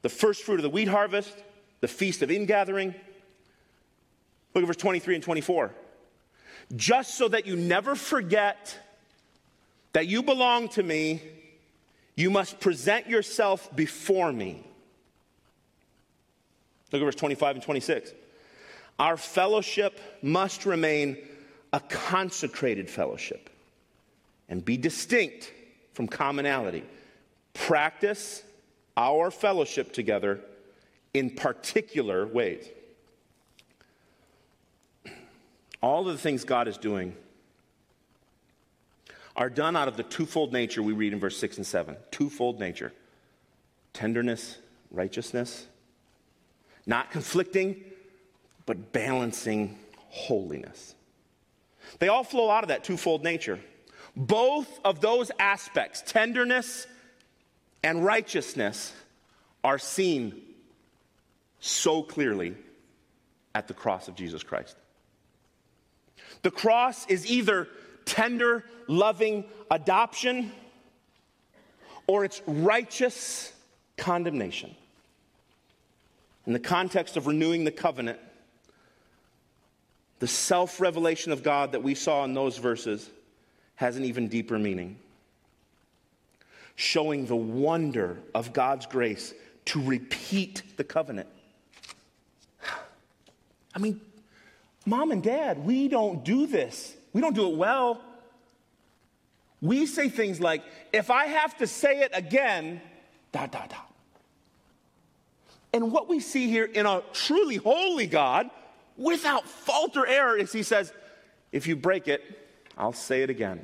[0.02, 1.34] the first fruit of the wheat harvest,
[1.82, 2.96] the feast of ingathering.
[4.54, 5.74] Look at verse 23 and 24.
[6.76, 8.78] Just so that you never forget
[9.94, 11.22] that you belong to me,
[12.20, 14.62] you must present yourself before me.
[16.92, 18.12] Look at verse 25 and 26.
[19.00, 21.18] Our fellowship must remain
[21.72, 23.50] a consecrated fellowship
[24.50, 25.54] and be distinct
[25.94, 26.84] from commonality.
[27.54, 28.44] Practice
[28.98, 30.42] our fellowship together
[31.14, 32.68] in particular ways.
[35.82, 37.16] All of the things God is doing
[39.40, 41.96] are done out of the twofold nature we read in verse 6 and 7.
[42.12, 42.94] Twofold nature
[43.94, 44.60] tenderness,
[44.92, 45.66] righteousness,
[46.86, 47.84] not conflicting,
[48.66, 49.80] but balancing
[50.10, 50.94] holiness.
[51.98, 53.60] They all flow out of that twofold nature.
[54.16, 56.86] Both of those aspects, tenderness
[57.82, 58.94] and righteousness,
[59.64, 60.40] are seen
[61.60, 62.56] so clearly
[63.56, 64.76] at the cross of Jesus Christ.
[66.42, 67.68] The cross is either
[68.10, 70.52] tender, loving adoption
[72.08, 73.54] or it's righteous
[73.96, 74.76] condemnation.
[76.48, 78.18] In the context of renewing the covenant,
[80.18, 83.08] the self revelation of God that we saw in those verses
[83.76, 84.98] has an even deeper meaning,
[86.76, 89.36] showing the wonder of God's grace
[89.66, 91.30] to repeat the covenant.
[93.76, 94.02] I mean,
[94.88, 96.96] mom and dad, we don't do this.
[97.14, 98.02] We don't do it well.
[99.62, 102.82] We say things like, if I have to say it again,
[103.32, 103.94] dot, dot, dot.
[105.74, 108.50] And what we see here in a truly holy God,
[108.98, 110.94] without fault or error, is he says,
[111.52, 112.24] if you break it,
[112.78, 113.64] I'll say it again.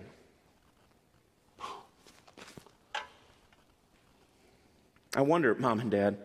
[5.15, 6.17] I wonder, mom and dad,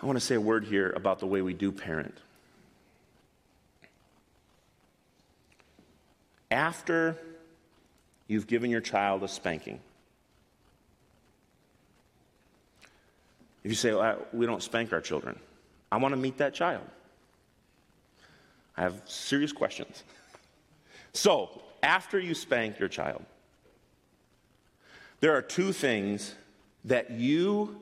[0.00, 2.16] I want to say a word here about the way we do parent.
[6.50, 7.18] After
[8.26, 9.80] you've given your child a spanking,
[13.64, 15.38] if you say, well, We don't spank our children,
[15.90, 16.84] I want to meet that child.
[18.76, 20.04] I have serious questions.
[21.14, 23.24] So, after you spank your child,
[25.20, 26.34] there are two things
[26.84, 27.80] that you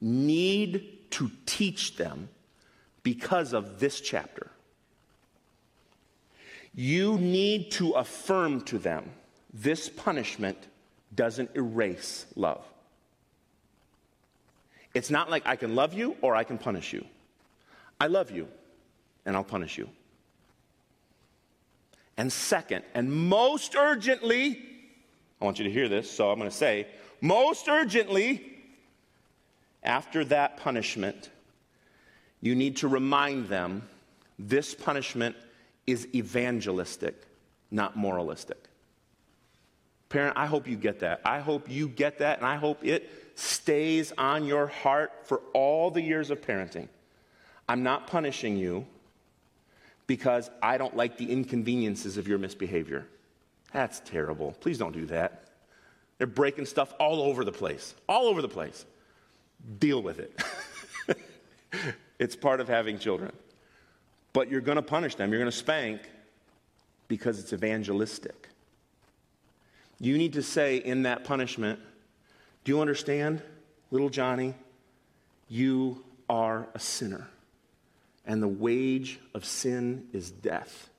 [0.00, 2.28] need to teach them
[3.02, 4.50] because of this chapter.
[6.76, 9.10] You need to affirm to them
[9.52, 10.58] this punishment
[11.14, 12.62] doesn't erase love.
[14.92, 17.04] It's not like I can love you or I can punish you.
[17.98, 18.48] I love you
[19.24, 19.88] and I'll punish you.
[22.18, 24.62] And second, and most urgently,
[25.40, 26.86] I want you to hear this, so I'm going to say,
[27.20, 28.58] most urgently,
[29.82, 31.30] after that punishment,
[32.40, 33.88] you need to remind them
[34.38, 35.36] this punishment
[35.86, 37.14] is evangelistic,
[37.70, 38.58] not moralistic.
[40.08, 41.20] Parent, I hope you get that.
[41.24, 45.90] I hope you get that, and I hope it stays on your heart for all
[45.90, 46.88] the years of parenting.
[47.68, 48.86] I'm not punishing you
[50.06, 53.06] because I don't like the inconveniences of your misbehavior.
[53.72, 54.52] That's terrible.
[54.60, 55.48] Please don't do that.
[56.18, 58.86] They're breaking stuff all over the place, all over the place
[59.78, 61.16] deal with it.
[62.18, 63.32] it's part of having children.
[64.36, 66.02] But you're going to punish them, you're going to spank
[67.08, 68.50] because it's evangelistic.
[69.98, 71.80] You need to say in that punishment,
[72.62, 73.40] Do you understand,
[73.90, 74.52] little Johnny?
[75.48, 77.26] You are a sinner,
[78.26, 80.90] and the wage of sin is death.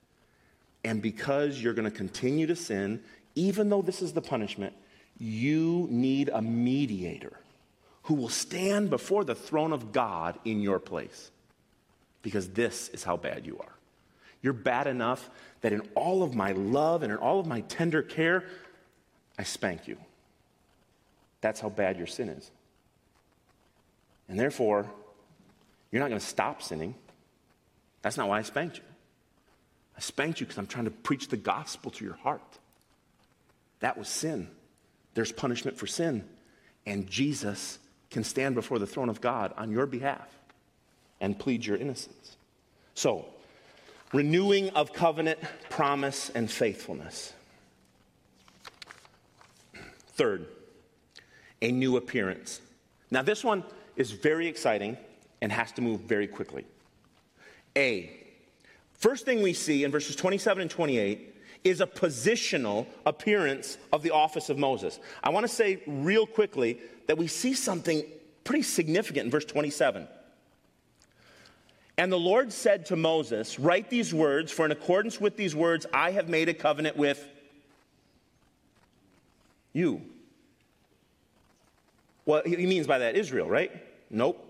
[0.84, 3.04] And because you're going to continue to sin,
[3.36, 4.74] even though this is the punishment,
[5.20, 7.40] you need a mediator
[8.02, 11.30] who will stand before the throne of God in your place.
[12.28, 13.72] Because this is how bad you are.
[14.42, 15.30] You're bad enough
[15.62, 18.44] that in all of my love and in all of my tender care,
[19.40, 19.98] I spank you.
[21.40, 22.52] That's how bad your sin is.
[24.28, 24.92] And therefore,
[25.90, 26.96] you're not going to stop sinning.
[28.02, 28.84] That's not why I spanked you.
[29.96, 32.60] I spanked you because I'm trying to preach the gospel to your heart.
[33.80, 34.50] That was sin.
[35.14, 36.28] There's punishment for sin.
[36.86, 40.28] And Jesus can stand before the throne of God on your behalf
[41.20, 42.38] and plead your innocence.
[42.94, 43.26] So,
[44.14, 45.40] renewing of covenant,
[45.70, 47.34] promise, and faithfulness.
[50.10, 50.48] Third,
[51.62, 52.62] a new appearance.
[53.12, 53.64] Now, this one
[53.96, 54.98] is very exciting
[55.42, 56.66] and has to move very quickly.
[57.76, 58.12] A,
[58.94, 64.12] first thing we see in verses 27 and 28 is a positional appearance of the
[64.12, 65.00] office of Moses.
[65.24, 68.04] I want to say real quickly that we see something
[68.44, 70.08] pretty significant in verse 27.
[71.98, 75.86] And the Lord said to Moses, Write these words, for in accordance with these words,
[75.94, 77.28] I have made a covenant with
[79.74, 80.02] you.
[82.26, 83.72] Well, he means by that Israel, right?
[84.10, 84.44] Nope.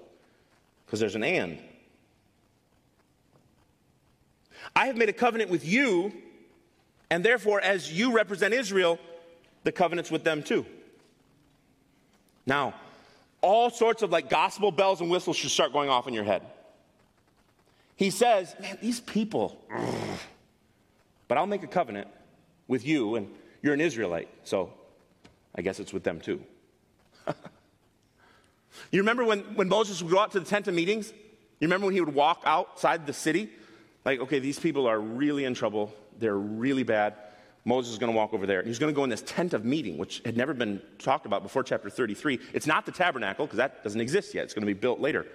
[0.86, 1.60] because there's an and.
[4.76, 6.12] I have made a covenant with you,
[7.10, 9.00] and therefore, as you represent Israel,
[9.64, 10.66] the covenant's with them too.
[12.46, 12.74] Now,
[13.42, 16.42] all sorts of like gospel bells and whistles should start going off in your head.
[17.98, 19.62] He says, Man, these people,
[21.28, 22.08] but I'll make a covenant
[22.68, 23.30] with you, and
[23.62, 24.72] you're an Israelite, so
[25.56, 26.42] I guess it's with them too.
[28.92, 31.12] you remember when, when Moses would go out to the tent of meetings?
[31.60, 33.50] You remember when he would walk outside the city?
[34.06, 35.92] Like, okay, these people are really in trouble.
[36.20, 37.16] They're really bad.
[37.66, 38.62] Moses is going to walk over there.
[38.62, 41.42] He's going to go in this tent of meeting, which had never been talked about
[41.44, 42.40] before chapter 33.
[42.54, 44.46] It's not the tabernacle, because that doesn't exist yet.
[44.46, 45.26] It's going to be built later.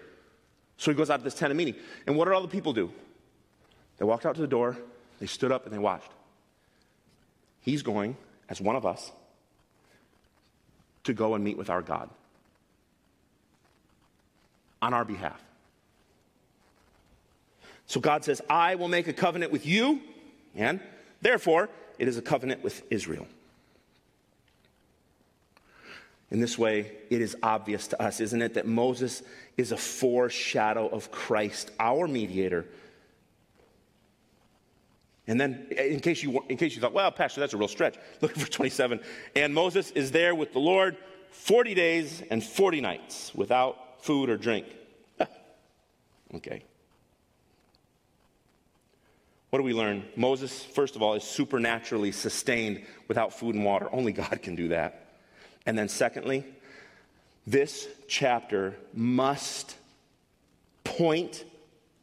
[0.83, 1.77] So he goes out to this tent of meeting.
[2.09, 2.91] And what did all the people do?
[3.99, 4.77] They walked out to the door,
[5.21, 6.11] they stood up, and they watched.
[7.61, 8.17] He's going,
[8.49, 9.13] as one of us,
[11.05, 12.11] to go and meet with our God
[14.83, 15.41] on our behalf.
[17.87, 20.01] So God says, I will make a covenant with you,
[20.57, 20.81] and
[21.21, 21.69] therefore,
[22.01, 23.29] it is a covenant with Israel.
[26.33, 29.23] In this way, it is obvious to us, isn't it, that Moses
[29.59, 32.65] is a foreshadow of Christ, our mediator.
[35.27, 37.97] And then, in case you, in case you thought, well, Pastor, that's a real stretch,
[38.23, 39.01] look at verse 27.
[39.37, 40.97] And Moses is there with the Lord
[41.33, 44.65] 40 days and 40 nights without food or drink.
[46.35, 46.65] okay.
[49.51, 50.05] What do we learn?
[50.17, 53.87] Moses, first of all, is supernaturally sustained without food and water.
[53.93, 55.02] Only God can do that.
[55.67, 56.45] And then, secondly,
[57.47, 59.77] this chapter must
[60.85, 61.45] point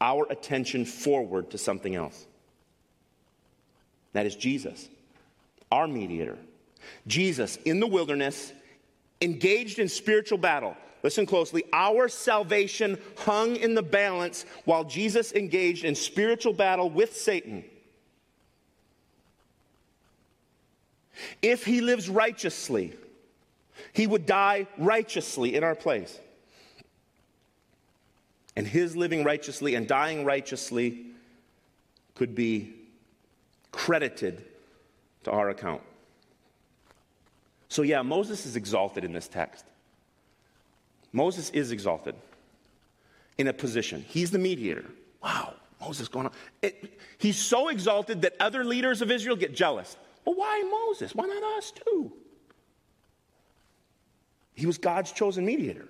[0.01, 2.25] our attention forward to something else.
[4.13, 4.89] That is Jesus,
[5.71, 6.37] our mediator.
[7.07, 8.53] Jesus in the wilderness,
[9.21, 15.83] engaged in spiritual battle, listen closely, our salvation hung in the balance while Jesus engaged
[15.83, 17.63] in spiritual battle with Satan.
[21.41, 22.93] If he lives righteously,
[23.93, 26.19] he would die righteously in our place.
[28.55, 31.05] And his living righteously and dying righteously
[32.15, 32.73] could be
[33.71, 34.43] credited
[35.23, 35.81] to our account.
[37.69, 39.63] So, yeah, Moses is exalted in this text.
[41.13, 42.15] Moses is exalted
[43.37, 44.03] in a position.
[44.07, 44.85] He's the mediator.
[45.23, 46.33] Wow, Moses going on.
[46.61, 49.95] It, he's so exalted that other leaders of Israel get jealous.
[50.25, 51.15] Well, why Moses?
[51.15, 52.11] Why not us too?
[54.59, 55.87] He was God's chosen mediator.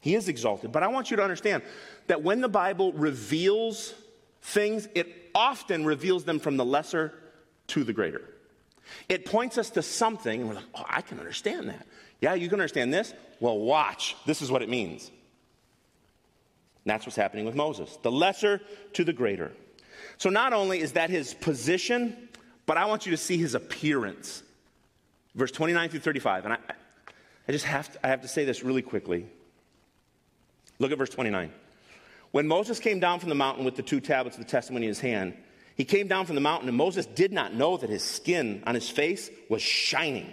[0.00, 0.72] He is exalted.
[0.72, 1.62] But I want you to understand
[2.06, 3.94] that when the Bible reveals
[4.40, 7.12] things, it often reveals them from the lesser
[7.68, 8.22] to the greater.
[9.08, 11.86] It points us to something, and we're like, oh, I can understand that.
[12.20, 13.12] Yeah, you can understand this?
[13.40, 14.16] Well, watch.
[14.26, 15.08] This is what it means.
[15.08, 18.60] And that's what's happening with Moses the lesser
[18.94, 19.52] to the greater.
[20.18, 22.28] So, not only is that his position,
[22.64, 24.42] but I want you to see his appearance.
[25.36, 26.44] Verse 29 through 35.
[26.44, 26.58] And I,
[27.48, 29.26] I just have to, I have to say this really quickly.
[30.80, 31.52] Look at verse 29.
[32.32, 34.88] When Moses came down from the mountain with the two tablets of the testimony in
[34.88, 35.34] his hand,
[35.76, 38.74] he came down from the mountain, and Moses did not know that his skin on
[38.74, 40.32] his face was shining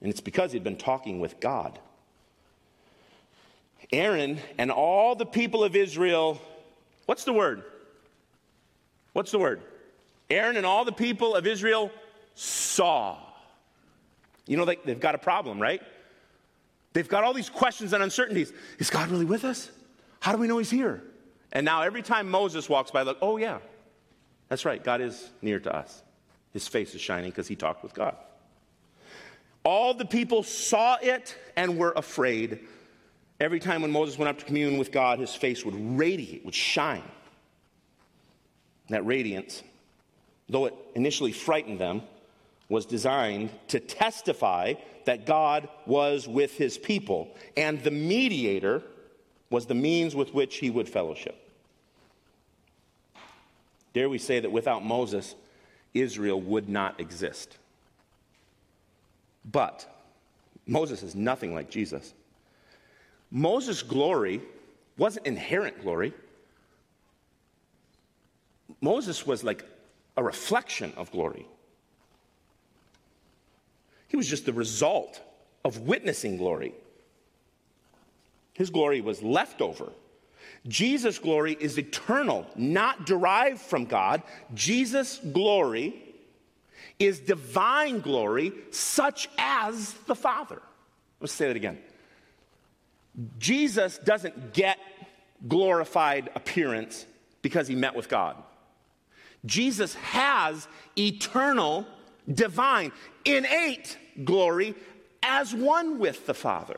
[0.00, 1.78] and it's because he'd been talking with God.
[3.92, 6.40] Aaron and all the people of Israel,
[7.06, 7.62] what's the word?
[9.12, 9.62] What's the word?
[10.28, 11.90] Aaron and all the people of Israel
[12.34, 13.16] saw.
[14.46, 15.82] You know, they, they've got a problem, right?
[16.92, 18.52] They've got all these questions and uncertainties.
[18.78, 19.70] Is God really with us?
[20.20, 21.02] How do we know He's here?
[21.52, 23.58] And now, every time Moses walks by, look, oh, yeah,
[24.48, 26.02] that's right, God is near to us.
[26.52, 28.16] His face is shining because he talked with God.
[29.64, 32.60] All the people saw it and were afraid.
[33.40, 36.54] Every time when Moses went up to commune with God, his face would radiate, would
[36.54, 37.02] shine.
[38.88, 39.62] That radiance,
[40.48, 42.02] though it initially frightened them,
[42.68, 48.82] was designed to testify that God was with his people, and the mediator
[49.50, 51.36] was the means with which he would fellowship.
[53.94, 55.34] Dare we say that without Moses,
[55.94, 57.56] Israel would not exist?
[59.50, 59.86] But
[60.66, 62.12] Moses is nothing like Jesus.
[63.30, 64.42] Moses' glory
[64.98, 66.12] wasn't inherent glory.
[68.80, 69.64] Moses was like
[70.16, 71.46] a reflection of glory.
[74.08, 75.20] He was just the result
[75.64, 76.74] of witnessing glory.
[78.54, 79.92] His glory was leftover.
[80.66, 84.22] Jesus' glory is eternal, not derived from God.
[84.54, 86.02] Jesus' glory
[86.98, 90.62] is divine glory, such as the Father.
[91.20, 91.78] Let's say that again.
[93.38, 94.78] Jesus doesn't get
[95.46, 97.06] glorified appearance
[97.42, 98.36] because he met with God.
[99.44, 100.66] Jesus has
[100.98, 101.86] eternal,
[102.32, 102.92] divine,
[103.24, 104.74] innate glory
[105.22, 106.76] as one with the Father.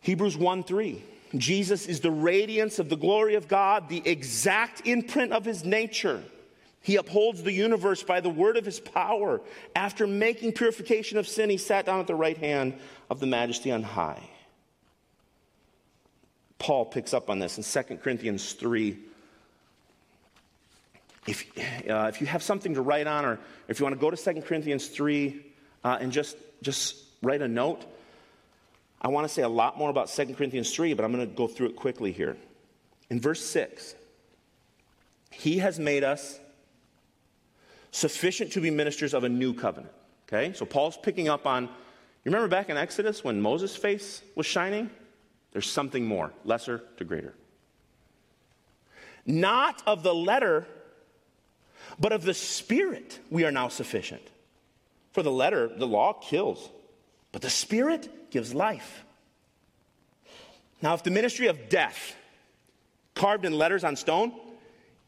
[0.00, 1.04] Hebrews 1 3.
[1.36, 6.22] Jesus is the radiance of the glory of God, the exact imprint of his nature.
[6.82, 9.40] He upholds the universe by the word of his power.
[9.76, 12.74] After making purification of sin, he sat down at the right hand
[13.10, 14.28] of the majesty on high.
[16.58, 18.98] Paul picks up on this in 2 Corinthians 3.
[21.26, 21.44] If,
[21.88, 24.16] uh, if you have something to write on, or if you want to go to
[24.16, 25.44] 2 Corinthians 3
[25.84, 27.84] uh, and just, just write a note,
[29.02, 31.34] I want to say a lot more about 2 Corinthians 3, but I'm going to
[31.34, 32.36] go through it quickly here.
[33.08, 33.94] In verse 6,
[35.30, 36.38] he has made us
[37.92, 39.92] sufficient to be ministers of a new covenant.
[40.28, 40.52] Okay?
[40.52, 41.70] So Paul's picking up on, you
[42.26, 44.90] remember back in Exodus when Moses' face was shining?
[45.52, 47.34] There's something more, lesser to greater.
[49.26, 50.66] Not of the letter,
[51.98, 54.22] but of the spirit, we are now sufficient.
[55.12, 56.70] For the letter, the law kills,
[57.32, 59.04] but the spirit gives life.
[60.82, 62.16] Now, if the ministry of death,
[63.14, 64.32] carved in letters on stone,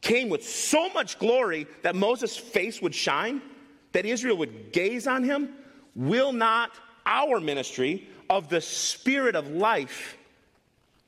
[0.01, 3.41] came with so much glory that Moses' face would shine,
[3.93, 5.51] that Israel would gaze on him,
[5.95, 6.73] will not
[7.07, 10.17] our ministry of the Spirit of life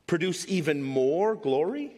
[0.06, 1.92] produce even more glory?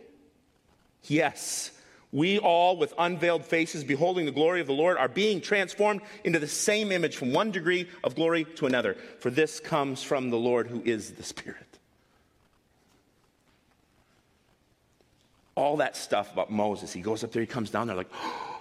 [1.04, 1.70] Yes.
[2.12, 6.38] We all, with unveiled faces, beholding the glory of the Lord, are being transformed into
[6.38, 8.96] the same image from one degree of glory to another.
[9.18, 11.66] For this comes from the Lord who is the Spirit.
[15.56, 16.92] all that stuff about Moses.
[16.92, 18.60] He goes up there, he comes down there like, oh,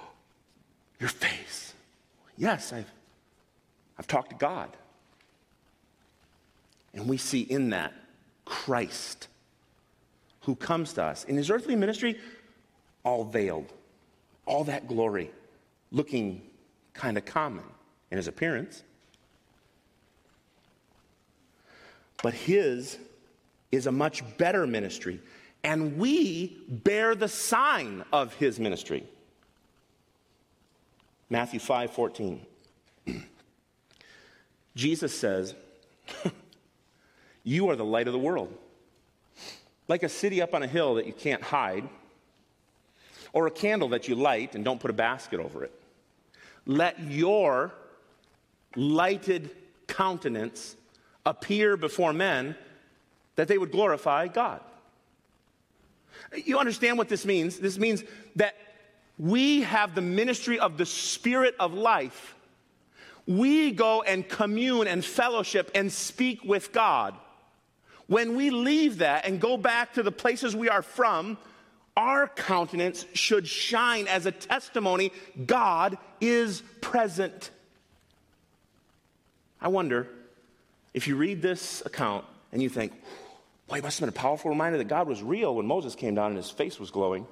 [0.99, 1.73] your face.
[2.37, 2.89] Yes, I've,
[3.99, 4.69] I've talked to God.
[6.93, 7.93] And we see in that
[8.45, 9.27] Christ
[10.41, 12.17] who comes to us in his earthly ministry,
[13.05, 13.71] all veiled,
[14.45, 15.31] all that glory,
[15.91, 16.41] looking
[16.93, 17.63] kind of common
[18.11, 18.83] in his appearance.
[22.21, 22.97] But his
[23.71, 25.21] is a much better ministry
[25.65, 29.03] and we bear the sign of his ministry.
[31.27, 32.45] Matthew 5 14.
[34.75, 35.55] Jesus says,
[37.43, 38.55] You are the light of the world.
[39.87, 41.89] Like a city up on a hill that you can't hide,
[43.35, 45.71] or a candle that you light and don't put a basket over it.
[46.65, 47.73] Let your
[48.77, 49.51] lighted
[49.87, 50.77] countenance
[51.25, 52.55] appear before men
[53.35, 54.61] that they would glorify God.
[56.33, 57.59] You understand what this means?
[57.59, 58.05] This means
[58.37, 58.55] that
[59.19, 62.35] we have the ministry of the Spirit of life.
[63.27, 67.13] We go and commune and fellowship and speak with God.
[68.07, 71.37] When we leave that and go back to the places we are from,
[71.97, 75.11] our countenance should shine as a testimony
[75.45, 77.51] God is present.
[79.61, 80.07] I wonder
[80.93, 82.93] if you read this account and you think,
[83.67, 86.13] Boy, it must have been a powerful reminder that God was real when Moses came
[86.13, 87.25] down and his face was glowing.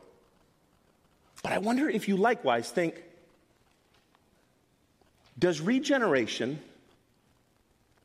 [1.44, 3.04] But I wonder if you likewise think
[5.38, 6.60] does regeneration,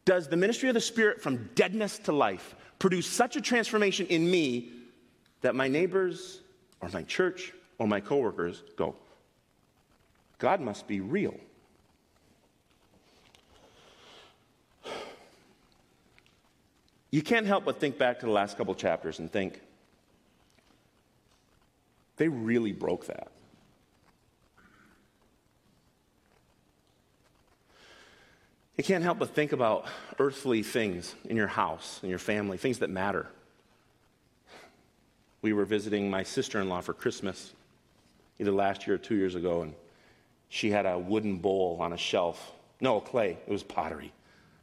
[0.04, 4.30] does the ministry of the Spirit from deadness to life produce such a transformation in
[4.30, 4.70] me
[5.42, 6.40] that my neighbors
[6.80, 8.94] or my church or my coworkers go,
[10.38, 11.38] God must be real?
[17.10, 19.60] You can't help but think back to the last couple chapters and think,
[22.16, 23.28] they really broke that.
[28.76, 29.86] You can't help but think about
[30.18, 33.26] earthly things in your house, in your family, things that matter.
[35.42, 37.52] We were visiting my sister in law for Christmas
[38.38, 39.74] either last year or two years ago, and
[40.48, 42.52] she had a wooden bowl on a shelf.
[42.80, 43.38] No, clay.
[43.46, 44.12] It was pottery.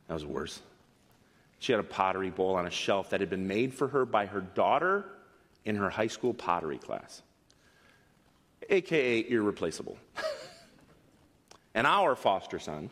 [0.07, 0.61] That was worse.
[1.59, 4.25] She had a pottery bowl on a shelf that had been made for her by
[4.25, 5.05] her daughter
[5.65, 7.21] in her high school pottery class,
[8.69, 9.97] aka irreplaceable.
[11.73, 12.89] and our foster son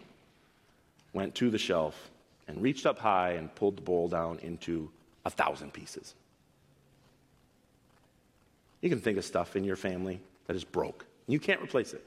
[1.13, 2.09] went to the shelf
[2.47, 4.89] and reached up high and pulled the bowl down into
[5.25, 6.15] a thousand pieces.
[8.83, 11.05] You can think of stuff in your family that is broke.
[11.25, 12.03] You can't replace it.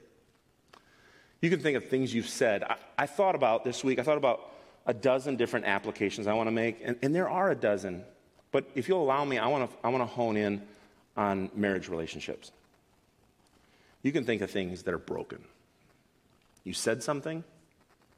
[1.40, 2.62] You can think of things you've said.
[2.62, 4.52] I, I thought about this week, I thought about
[4.84, 8.04] a dozen different applications I want to make, and, and there are a dozen.
[8.52, 10.60] But if you'll allow me, I want to I want to hone in
[11.16, 12.52] on marriage relationships.
[14.02, 15.42] You can think of things that are broken.
[16.62, 17.42] You said something,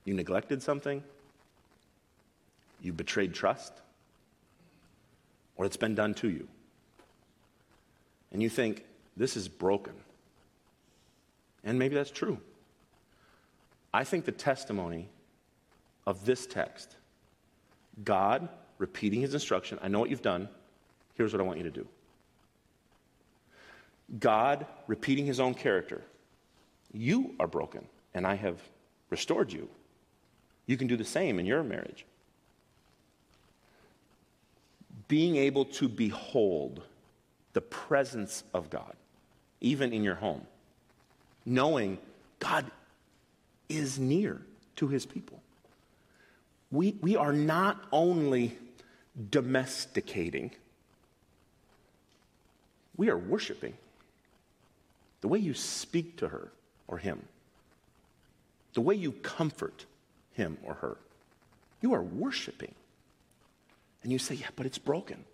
[0.04, 1.04] you neglected something,
[2.82, 3.72] you betrayed trust
[5.56, 6.48] or it's been done to you.
[8.32, 8.84] And you think,
[9.16, 9.94] this is broken.
[11.64, 12.38] And maybe that's true.
[13.92, 15.08] I think the testimony
[16.06, 16.96] of this text,
[18.04, 18.48] God
[18.78, 20.48] repeating his instruction, I know what you've done,
[21.14, 21.86] here's what I want you to do.
[24.18, 26.02] God repeating his own character,
[26.92, 28.58] you are broken, and I have
[29.10, 29.68] restored you.
[30.66, 32.06] You can do the same in your marriage.
[35.08, 36.82] Being able to behold
[37.58, 38.94] the presence of God,
[39.60, 40.46] even in your home,
[41.44, 41.98] knowing
[42.38, 42.70] God
[43.68, 44.40] is near
[44.76, 45.42] to his people.
[46.70, 48.56] We, we are not only
[49.30, 50.52] domesticating,
[52.96, 53.74] we are worshiping.
[55.20, 56.52] The way you speak to her
[56.86, 57.24] or him,
[58.74, 59.84] the way you comfort
[60.34, 60.96] him or her,
[61.80, 62.76] you are worshiping.
[64.04, 65.24] And you say, Yeah, but it's broken.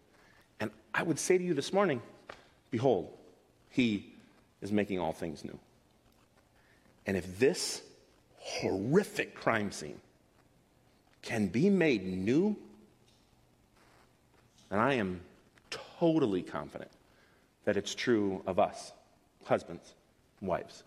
[0.59, 2.01] And I would say to you this morning,
[2.75, 3.09] Behold,
[3.70, 4.05] he
[4.61, 5.57] is making all things new.
[7.07, 7.83] And if this
[8.39, 10.01] horrific crime scene
[11.22, 12.57] can be made new,
[14.70, 15.20] then I am
[15.70, 16.91] totally confident
[17.64, 18.91] that it's true of us,
[19.45, 19.95] husbands,
[20.41, 20.83] wives.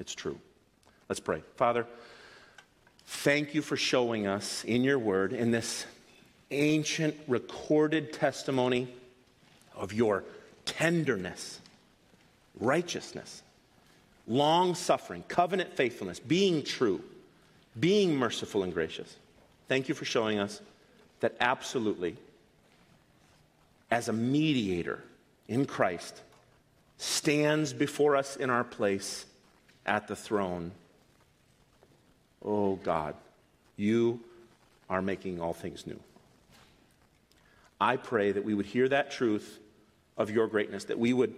[0.00, 0.40] It's true.
[1.08, 1.44] Let's pray.
[1.54, 1.86] Father,
[3.06, 5.86] thank you for showing us in your word, in this
[6.50, 8.88] ancient recorded testimony
[9.76, 10.24] of your
[10.68, 11.60] tenderness,
[12.60, 13.42] righteousness,
[14.26, 17.02] long suffering, covenant faithfulness, being true,
[17.80, 19.16] being merciful and gracious.
[19.66, 20.60] Thank you for showing us
[21.20, 22.16] that absolutely,
[23.90, 25.02] as a mediator
[25.48, 26.20] in Christ,
[26.98, 29.24] stands before us in our place
[29.86, 30.70] at the throne.
[32.44, 33.14] Oh God,
[33.76, 34.20] you
[34.90, 35.98] are making all things new.
[37.80, 39.58] I pray that we would hear that truth
[40.18, 41.34] of your greatness, that we would,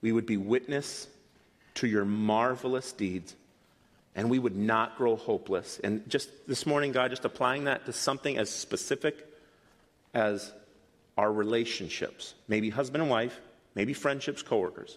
[0.00, 1.06] we would be witness
[1.74, 3.36] to your marvelous deeds
[4.16, 5.78] and we would not grow hopeless.
[5.84, 9.14] And just this morning, God, just applying that to something as specific
[10.14, 10.52] as
[11.18, 13.38] our relationships, maybe husband and wife,
[13.74, 14.96] maybe friendships, coworkers.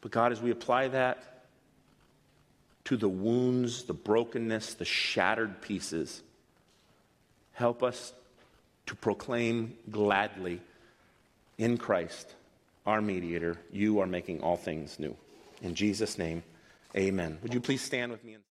[0.00, 1.44] But God, as we apply that
[2.84, 6.22] to the wounds, the brokenness, the shattered pieces,
[7.52, 8.12] help us
[8.86, 10.60] to proclaim gladly
[11.58, 12.34] in Christ,
[12.86, 15.14] our mediator, you are making all things new.
[15.60, 16.42] In Jesus' name,
[16.96, 17.38] amen.
[17.42, 18.38] Would you please stand with me?